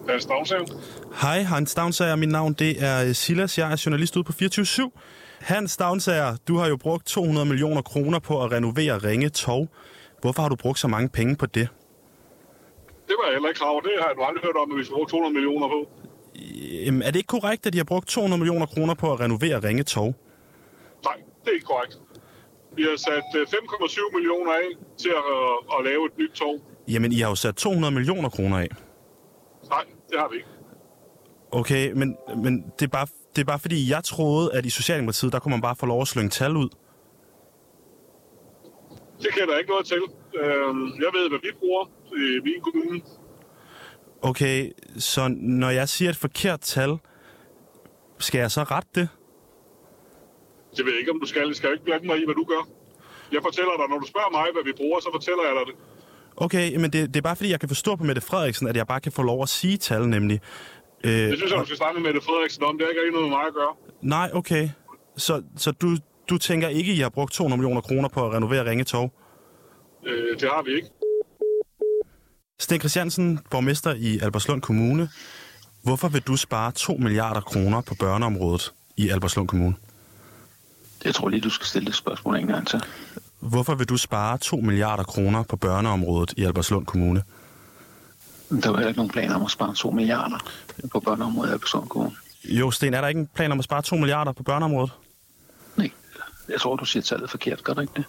Hans 0.10 0.24
Stavnsager. 0.24 0.66
Hej, 1.22 1.44
Hans 1.44 1.72
Stavnsager. 1.72 2.16
Mit 2.16 2.30
navn 2.30 2.54
det 2.54 2.84
er 2.84 3.04
øh, 3.04 3.16
Silas. 3.16 3.58
Jeg 3.58 3.72
er 3.72 3.82
journalist 3.86 4.16
ude 4.16 4.24
på 4.24 4.32
24 4.32 4.92
Hans 5.42 5.72
Stavnsager, 5.72 6.36
du 6.48 6.58
har 6.58 6.68
jo 6.68 6.78
brugt 6.78 7.06
200 7.06 7.46
millioner 7.46 7.82
kroner 7.82 8.20
på 8.20 8.44
at 8.44 8.52
renovere 8.52 8.98
Ringe 8.98 9.30
Tog. 9.30 9.70
Hvorfor 10.22 10.42
har 10.42 10.50
du 10.50 10.56
brugt 10.56 10.80
så 10.80 10.88
mange 10.88 11.10
penge 11.10 11.36
på 11.36 11.46
det? 11.46 11.68
Det 13.12 13.18
var 13.20 13.26
jeg 13.28 13.34
heller 13.36 13.50
ikke 13.50 13.58
klar 13.58 13.70
over. 13.74 13.82
Det 13.82 13.92
har 14.00 14.14
du 14.14 14.22
aldrig 14.24 14.44
hørt 14.48 14.58
om, 14.64 14.72
at 14.72 14.78
vi 14.80 14.84
skal 14.84 14.94
bruge 14.94 15.08
200 15.08 15.34
millioner 15.34 15.68
på. 15.76 15.80
Jamen, 16.86 17.02
er 17.02 17.12
det 17.12 17.20
ikke 17.22 17.34
korrekt, 17.38 17.66
at 17.68 17.74
de 17.74 17.78
har 17.78 17.90
brugt 17.94 18.08
200 18.08 18.40
millioner 18.40 18.66
kroner 18.66 18.94
på 18.94 19.14
at 19.14 19.20
renovere 19.20 19.58
Ringe 19.68 19.84
Tog? 19.84 20.16
Nej, 21.04 21.18
det 21.42 21.50
er 21.52 21.56
ikke 21.60 21.66
korrekt. 21.74 22.00
Vi 22.78 22.84
har 22.84 22.98
sat 22.98 23.24
5,7 23.36 24.00
øh, 24.00 24.16
millioner 24.16 24.52
af 24.52 24.68
til 24.98 25.10
at, 25.10 25.26
at, 25.38 25.56
at 25.76 25.86
lave 25.86 26.06
et 26.06 26.18
nyt 26.18 26.32
tog. 26.32 26.56
Jamen, 26.88 27.12
I 27.12 27.20
har 27.20 27.30
jo 27.30 27.36
sat 27.36 27.56
200 27.56 27.94
millioner 27.94 28.30
kroner 28.30 28.58
af. 28.58 28.70
Nej, 29.70 29.86
det 30.10 30.20
har 30.20 30.28
vi 30.30 30.36
ikke. 30.36 30.50
Okay, 31.52 31.92
men, 31.92 32.18
men 32.44 32.54
det, 32.80 32.86
er 32.86 32.90
bare, 32.90 33.08
det 33.36 33.42
er 33.42 33.46
bare 33.46 33.60
fordi, 33.60 33.90
jeg 33.92 34.04
troede, 34.04 34.54
at 34.54 34.66
i 34.66 34.70
Socialdemokratiet, 34.70 35.34
der 35.34 35.40
kunne 35.40 35.52
man 35.52 35.62
bare 35.62 35.76
få 35.76 35.86
lov 35.86 36.02
at 36.02 36.08
slynge 36.08 36.30
tal 36.30 36.58
ud. 36.58 36.70
Det 39.22 39.34
kan 39.34 39.48
der 39.48 39.58
ikke 39.58 39.70
noget 39.70 39.86
til. 39.86 40.02
Øhm, 40.40 40.86
jeg 41.04 41.12
ved, 41.16 41.30
hvad 41.30 41.40
vi 41.44 41.52
bruger 41.60 41.86
i 42.18 42.40
min 42.44 42.62
kommune. 42.62 43.02
Okay, 44.22 44.72
så 44.98 45.28
når 45.28 45.70
jeg 45.70 45.90
siger 45.90 46.10
et 46.10 46.16
forkert 46.16 46.60
tal, 46.62 46.98
skal 48.20 48.40
jeg 48.40 48.52
så 48.52 48.64
rette 48.64 48.90
det? 48.96 49.10
Det 50.78 50.86
ved 50.86 50.92
jeg 50.92 51.00
ikke, 51.00 51.12
om 51.12 51.20
du 51.20 51.26
skal. 51.26 51.48
Jeg 51.48 51.56
skal 51.56 51.72
ikke 51.72 51.86
blande 51.86 52.06
mig 52.06 52.22
i, 52.22 52.26
hvad 52.26 52.36
du 52.36 52.44
gør. 52.44 52.64
Jeg 53.32 53.42
fortæller 53.44 53.72
dig, 53.80 53.88
når 53.90 54.00
du 54.00 54.08
spørger 54.08 54.32
mig, 54.32 54.46
hvad 54.54 54.64
vi 54.64 54.74
bruger, 54.78 55.00
så 55.00 55.10
fortæller 55.14 55.44
jeg 55.44 55.54
dig 55.60 55.66
det. 55.70 55.76
Okay, 56.36 56.76
men 56.76 56.94
det, 56.94 57.08
det 57.14 57.18
er 57.18 57.22
bare 57.22 57.36
fordi, 57.36 57.50
jeg 57.50 57.60
kan 57.60 57.70
forstå 57.70 57.96
på 57.96 58.04
Mette 58.04 58.22
Frederiksen, 58.22 58.68
at 58.68 58.76
jeg 58.76 58.88
bare 58.88 59.00
kan 59.00 59.12
få 59.12 59.22
lov 59.24 59.44
at 59.44 59.50
sige 59.50 59.78
tal, 59.78 60.08
nemlig. 60.08 60.40
Øh, 61.04 61.12
det 61.12 61.38
synes 61.38 61.52
jeg, 61.52 61.60
du 61.60 61.66
skal 61.66 61.78
snakke 61.78 62.00
med 62.00 62.10
Mette 62.10 62.22
Frederiksen 62.22 62.64
om. 62.64 62.78
Det 62.78 62.86
har 62.86 62.90
ikke 62.90 63.02
rigtig 63.02 63.14
noget 63.14 63.30
med 63.30 63.38
mig 63.38 63.46
at 63.48 63.54
gøre. 63.54 63.74
Nej, 64.02 64.30
okay. 64.34 64.70
Så, 65.18 65.44
så 65.58 65.72
du, 65.72 65.98
du 66.30 66.38
tænker 66.38 66.68
ikke, 66.68 66.92
at 66.92 66.98
I 66.98 67.02
har 67.02 67.10
brugt 67.10 67.34
200 67.34 67.58
millioner 67.60 67.82
kroner 67.82 68.10
på 68.10 68.26
at 68.28 68.34
renovere 68.34 68.70
Ringetog? 68.70 69.14
Øh, 70.06 70.40
det 70.40 70.50
har 70.50 70.64
vi 70.64 70.76
ikke. 70.76 70.88
Sten 72.60 72.80
Christiansen, 72.80 73.40
borgmester 73.50 73.94
i 73.94 74.20
Alberslund 74.20 74.62
Kommune. 74.62 75.10
Hvorfor 75.84 76.08
vil 76.08 76.22
du 76.22 76.36
spare 76.36 76.72
2 76.72 76.94
milliarder 76.94 77.42
kroner 77.42 77.82
på 77.82 77.96
børneområdet 77.96 78.74
i 78.98 79.10
Alberslund 79.10 79.48
Kommune? 79.48 79.76
Jeg 81.06 81.16
tror 81.16 81.30
lige, 81.30 81.42
du 81.42 81.50
skal 81.50 81.68
stille 81.68 81.86
det 81.86 81.96
spørgsmål 81.96 82.36
en 82.36 82.48
gang 82.48 82.68
til. 82.68 82.84
Hvorfor 83.40 83.76
vil 83.76 83.90
du 83.90 83.98
spare 83.98 84.38
2 84.38 84.58
milliarder 84.58 85.04
kroner 85.04 85.44
på 85.44 85.56
børneområdet 85.56 86.34
i 86.38 86.44
Albertslund 86.44 86.86
Kommune? 86.86 87.24
Der 88.50 88.56
er 88.56 88.74
heller 88.74 88.88
ikke 88.88 88.98
nogen 88.98 89.12
planer 89.12 89.36
om 89.36 89.46
at 89.46 89.52
spare 89.52 89.76
2 89.76 89.92
milliarder 89.92 90.38
på 90.92 91.00
børneområdet 91.00 91.50
i 91.50 91.54
Albertslund 91.54 91.90
Kommune. 91.90 92.16
Jo, 92.44 92.72
Sten, 92.72 92.94
er 92.94 93.02
der 93.02 93.08
ikke 93.08 93.20
en 93.20 93.30
plan 93.36 93.52
om 93.52 93.60
at 93.60 93.66
spare 93.66 93.82
2 93.82 93.96
milliarder 93.96 94.32
på 94.32 94.44
børneområdet? 94.44 94.92
Jeg 96.50 96.60
tror, 96.60 96.76
du 96.76 96.86
siger 96.86 97.04
tallet 97.04 97.30
forkert. 97.30 97.64
Gør 97.64 97.74
du 97.74 97.82
ikke 97.82 97.94
det? 97.96 98.06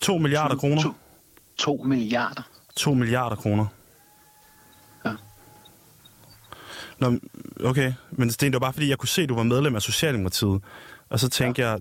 2 0.00 0.18
milliarder 0.18 0.56
kroner? 0.56 0.82
to- 0.82 0.94
2 1.56 1.82
milliarder. 1.84 2.42
2 2.76 2.94
milliarder 2.94 3.36
kroner. 3.36 3.66
Ja. 5.04 5.12
Nå, 6.98 7.18
okay. 7.64 7.92
Men 8.10 8.30
Sten, 8.30 8.52
det 8.52 8.60
var 8.60 8.66
bare 8.66 8.72
fordi, 8.72 8.88
jeg 8.88 8.98
kunne 8.98 9.08
se, 9.08 9.22
at 9.22 9.28
du 9.28 9.34
var 9.34 9.42
medlem 9.42 9.74
af 9.74 9.82
Socialdemokratiet. 9.82 10.62
Og 11.08 11.20
så 11.20 11.28
tænkte 11.28 11.62
ja. 11.62 11.70
jeg, 11.70 11.80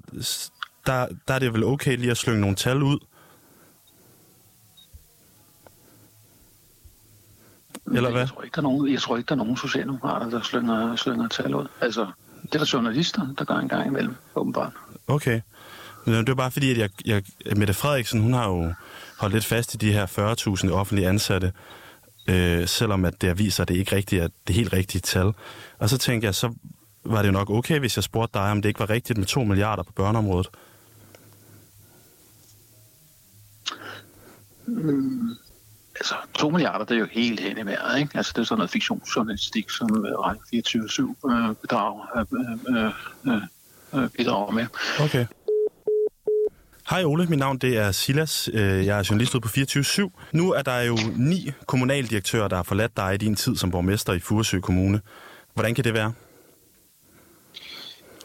der, 0.86 1.08
der 1.28 1.34
er 1.34 1.40
det 1.40 1.54
vel 1.54 1.64
okay 1.64 1.98
lige 1.98 2.12
at 2.12 2.18
slynge 2.18 2.42
nogle 2.42 2.56
tal 2.56 2.84
ud. 2.84 3.00
Eller 7.94 8.12
hvad? 8.12 8.20
Jeg 8.20 8.30
tror 8.30 8.42
ikke, 8.44 8.56
der 8.56 8.60
er 8.60 8.64
nogen, 8.64 8.94
jeg 8.94 9.02
tror 9.02 9.18
ikke, 9.18 9.28
der 9.28 9.34
er 9.36 9.38
nogen 9.38 9.58
socialdemokrater, 9.58 10.30
der 10.30 10.42
slynger, 10.42 10.96
slynger 10.96 11.28
tal 11.28 11.56
ud. 11.56 11.68
Altså, 11.82 12.08
det 12.44 12.56
er 12.56 12.60
der 12.60 12.70
journalister, 12.74 13.28
der 13.38 13.46
gør 13.46 13.56
en 13.56 13.68
gang 13.70 13.88
imellem, 13.88 14.16
åbenbart. 14.36 14.74
Okay. 15.08 15.42
Det 16.06 16.28
var 16.28 16.36
bare 16.36 16.52
fordi, 16.52 16.72
at 16.72 16.78
jeg, 16.78 16.90
jeg, 17.06 17.24
Mette 17.58 17.74
Frederiksen, 17.74 18.22
hun 18.22 18.34
har 18.34 18.48
jo 18.48 18.74
holdt 19.18 19.34
lidt 19.34 19.46
fast 19.46 19.74
i 19.74 19.78
de 19.78 19.94
her 19.94 20.06
40.000 20.66 20.72
offentlige 20.72 21.08
ansatte, 21.08 21.54
øh, 22.28 22.68
selvom 22.68 23.06
at 23.06 23.22
det 23.22 23.38
viser, 23.38 23.64
at 23.64 23.68
det 23.68 23.76
ikke 23.76 23.96
rigtigt 23.96 24.24
er 24.24 24.28
det 24.48 24.56
helt 24.56 24.74
rigtige 24.74 25.02
tal. 25.02 25.34
Og 25.80 25.90
så 25.90 25.98
tænkte 25.98 26.26
jeg, 26.26 26.36
så 26.36 26.54
var 27.06 27.22
det 27.22 27.28
jo 27.28 27.34
nok 27.34 27.50
okay, 27.50 27.80
hvis 27.80 27.98
jeg 27.98 28.04
spurgte 28.04 28.40
dig, 28.40 28.52
om 28.52 28.62
det 28.62 28.70
ikke 28.70 28.80
var 28.80 28.90
rigtigt 28.90 29.18
med 29.18 29.28
2 29.28 29.44
milliarder 29.44 29.84
på 29.84 29.92
børneområdet. 29.92 30.50
Mm, 34.68 35.30
altså, 35.96 36.16
2 36.34 36.50
milliarder, 36.50 36.86
det 36.86 36.96
er 36.96 37.00
jo 37.00 37.08
helt 37.12 37.40
hen 37.40 37.58
i 37.58 37.66
vejret, 37.66 38.00
ikke? 38.00 38.18
Altså, 38.18 38.34
det 38.36 38.42
er 38.42 38.46
sådan 38.46 38.58
noget 38.58 38.72
fiktionsjournalistik, 38.72 39.70
som 39.70 40.06
øh, 40.06 40.20
Radio 40.20 40.42
24 40.50 41.16
øh, 41.26 41.56
bidrager, 41.62 42.18
øh, 42.18 42.76
øh, 42.78 42.92
øh, 43.34 43.42
øh, 44.04 44.10
bidrager 44.10 44.52
med. 44.52 44.66
Okay. 45.00 45.26
Hej 46.90 47.04
Ole, 47.04 47.26
mit 47.26 47.40
navn 47.40 47.58
det 47.58 47.78
er 47.78 47.92
Silas. 47.92 48.50
Øh, 48.54 48.86
Jeg 48.86 49.00
er 49.00 49.08
journalist 49.10 49.36
på 49.42 49.48
24 49.48 50.12
Nu 50.32 50.52
er 50.52 50.62
der 50.62 50.82
jo 50.82 50.98
ni 51.16 51.52
kommunaldirektører, 51.68 52.48
der 52.48 52.56
har 52.56 52.64
forladt 52.64 52.98
dig 52.98 53.14
i 53.14 53.18
din 53.18 53.36
tid 53.36 53.56
som 53.56 53.72
borgmester 53.72 54.14
i 54.14 54.20
Furesø 54.20 54.60
Kommune. 54.60 55.02
Hvordan 55.54 55.76
kan 55.76 55.84
det 55.84 55.94
være? 55.94 56.14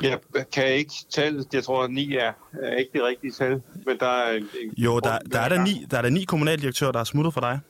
Jeg 0.03 0.19
kan 0.53 0.67
ikke 0.67 0.93
tale. 1.11 1.45
Jeg 1.53 1.65
tror, 1.65 1.85
at 1.85 1.91
9 1.91 2.17
er, 2.17 2.33
er 2.63 2.77
ikke 2.77 2.91
det 2.93 3.03
rigtige 3.03 3.33
tal. 3.33 3.63
Men 3.87 3.99
der 4.01 4.07
er 4.07 4.33
en, 4.37 4.43
en 4.43 4.75
Jo, 4.77 5.01
der, 5.01 5.11
grund 5.11 5.31
der, 5.31 5.41
er 5.41 5.49
der, 5.49 5.65
ni, 5.65 5.87
der 5.91 5.99
er 5.99 6.03
der 6.03 6.11
ni 6.11 6.25
kommunaldirektører, 6.25 6.93
der 6.93 7.01
er 7.01 7.05
smuttet 7.05 7.35
for 7.35 7.41
dig. 7.41 7.61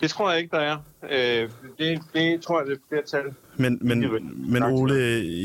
Det 0.00 0.10
tror 0.10 0.30
jeg 0.30 0.40
ikke, 0.40 0.56
der 0.56 0.62
er. 0.62 0.76
Øh, 1.10 1.50
det, 1.78 2.00
det 2.14 2.42
tror 2.42 2.60
jeg, 2.60 2.70
det 2.70 2.78
bliver 2.90 3.02
tal. 3.02 3.34
Men, 3.56 3.78
men, 3.80 4.50
men 4.52 4.62
Ole, 4.62 4.94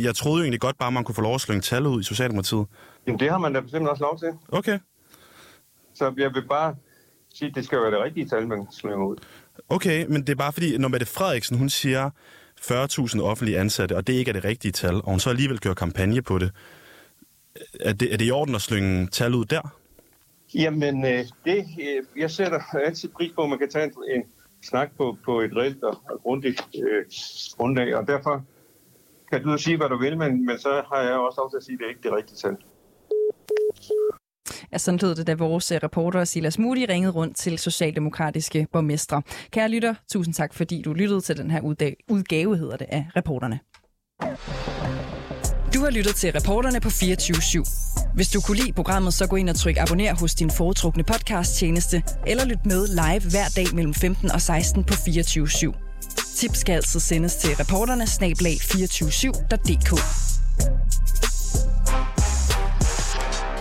jeg 0.03 0.15
troede 0.15 0.38
jo 0.38 0.43
egentlig 0.43 0.60
godt 0.62 0.77
bare, 0.77 0.91
man 0.91 1.03
kunne 1.03 1.15
få 1.15 1.21
lov 1.21 1.36
at 1.36 1.41
slynge 1.41 1.62
tallet 1.62 1.89
ud 1.89 2.01
i 2.01 2.03
Socialdemokratiet. 2.03 2.65
Jamen, 3.10 3.19
det 3.19 3.30
har 3.30 3.38
man 3.38 3.54
da 3.54 3.60
bestemt 3.60 3.88
også 3.88 4.04
lov 4.04 4.19
til. 4.19 4.28
Okay. 4.50 4.80
Så 5.93 6.13
jeg 6.17 6.34
vil 6.34 6.48
bare 6.48 6.76
sige, 7.34 7.50
at 7.50 7.56
det 7.56 7.65
skal 7.65 7.82
være 7.82 7.91
det 7.91 8.04
rigtige 8.04 8.30
tal, 8.30 8.48
man 8.48 8.67
slynger 8.72 9.06
ud. 9.06 9.15
Okay, 9.69 10.06
men 10.06 10.22
det 10.22 10.30
er 10.30 10.36
bare 10.36 10.54
fordi, 10.54 10.78
når 10.78 10.88
Mette 10.88 11.06
Frederiksen, 11.06 11.58
hun 11.58 11.69
siger 11.69 12.10
40.000 12.62 13.22
offentlige 13.22 13.60
ansatte, 13.60 13.95
og 13.95 14.08
det 14.08 14.13
ikke 14.13 14.30
er 14.30 14.34
det 14.34 14.43
rigtige 14.43 14.72
tal, 14.72 14.95
og 14.95 15.10
hun 15.10 15.19
så 15.19 15.30
alligevel 15.30 15.60
kører 15.60 15.74
kampagne 15.74 16.22
på 16.22 16.38
det, 16.38 16.52
er 17.80 17.93
det, 17.93 18.13
er 18.13 18.17
det 18.17 18.28
i 18.28 18.32
orden 18.32 18.56
at 18.56 18.62
slynge 18.62 19.08
tal 19.08 19.36
ud 19.36 19.45
der? 19.45 19.76
Jamen, 20.56 21.06
øh, 21.06 21.26
det, 21.45 21.58
øh, 21.58 22.04
jeg 22.17 22.32
sætter 22.32 22.60
altid 22.86 23.10
pris 23.10 23.32
på, 23.36 23.43
at 23.43 23.50
man 23.50 23.60
kan 23.60 23.69
tage 23.69 23.86
en, 23.86 23.93
en 24.15 24.24
snak 24.63 24.89
på, 24.98 25.17
på 25.26 25.41
et 25.41 25.52
reelt 25.56 25.84
og, 25.84 26.02
og 26.10 26.22
grundigt 26.22 26.67
øh, 26.76 27.06
grundlag, 27.58 27.95
og 27.95 28.08
derfor 28.08 28.45
kan 29.32 29.43
du 29.43 29.58
sige, 29.58 29.78
hvad 29.78 29.89
du 29.89 29.98
vil, 29.98 30.17
men, 30.17 30.45
men 30.45 30.60
så 30.60 30.84
har 30.93 31.02
jeg 31.02 31.13
også 31.13 31.41
lov 31.41 31.50
til 31.50 31.58
at 31.58 31.63
sige, 31.63 31.74
at 31.74 31.80
det 31.80 31.86
er 31.86 31.89
ikke 31.89 32.04
det 32.04 32.13
rigtige 32.13 32.38
tal. 32.38 32.58
Ja, 34.71 34.77
sådan 34.77 34.99
lød 35.01 35.15
det, 35.15 35.27
da 35.27 35.34
vores 35.34 35.71
øh, 35.71 35.79
reporter 35.84 36.23
Silas 36.23 36.60
Moody 36.60 36.86
ringede 36.89 37.13
rundt 37.13 37.38
til 37.38 37.60
socialdemokratiske 37.60 38.67
borgmestre. 38.71 39.21
Kære 39.51 39.69
lytter, 39.69 39.93
tusind 40.12 40.34
tak, 40.34 40.53
fordi 40.53 40.82
du 40.82 40.93
lyttede 40.93 41.21
til 41.21 41.38
den 41.38 41.51
her 41.51 41.62
udgave, 42.10 42.58
hedder 42.58 42.77
det, 42.77 42.88
af 42.89 43.05
reporterne. 43.15 43.60
Du 45.73 45.79
har 45.79 45.89
lyttet 45.89 46.15
til 46.15 46.32
reporterne 46.32 46.79
på 46.79 46.89
24 46.89 47.38
/7. 47.38 48.13
Hvis 48.15 48.29
du 48.29 48.41
kunne 48.41 48.58
lide 48.58 48.73
programmet, 48.73 49.13
så 49.13 49.27
gå 49.27 49.36
ind 49.36 49.49
og 49.49 49.55
tryk 49.55 49.77
abonner 49.77 50.15
hos 50.15 50.36
din 50.36 50.51
foretrukne 50.51 51.03
podcast-tjeneste, 51.03 52.03
eller 52.27 52.45
lyt 52.45 52.65
med 52.65 52.88
live 52.88 53.32
hver 53.32 53.47
dag 53.55 53.75
mellem 53.75 53.93
15 53.93 54.32
og 54.32 54.41
16 54.41 54.84
på 54.84 54.93
24 54.93 55.47
/7. 55.47 56.36
Tips 56.36 56.60
skal 56.60 56.73
altid 56.73 56.99
sendes 56.99 57.36
til 57.36 57.55
reporterne 57.55 58.08
snablag 58.08 58.53
247.dk. 58.53 59.89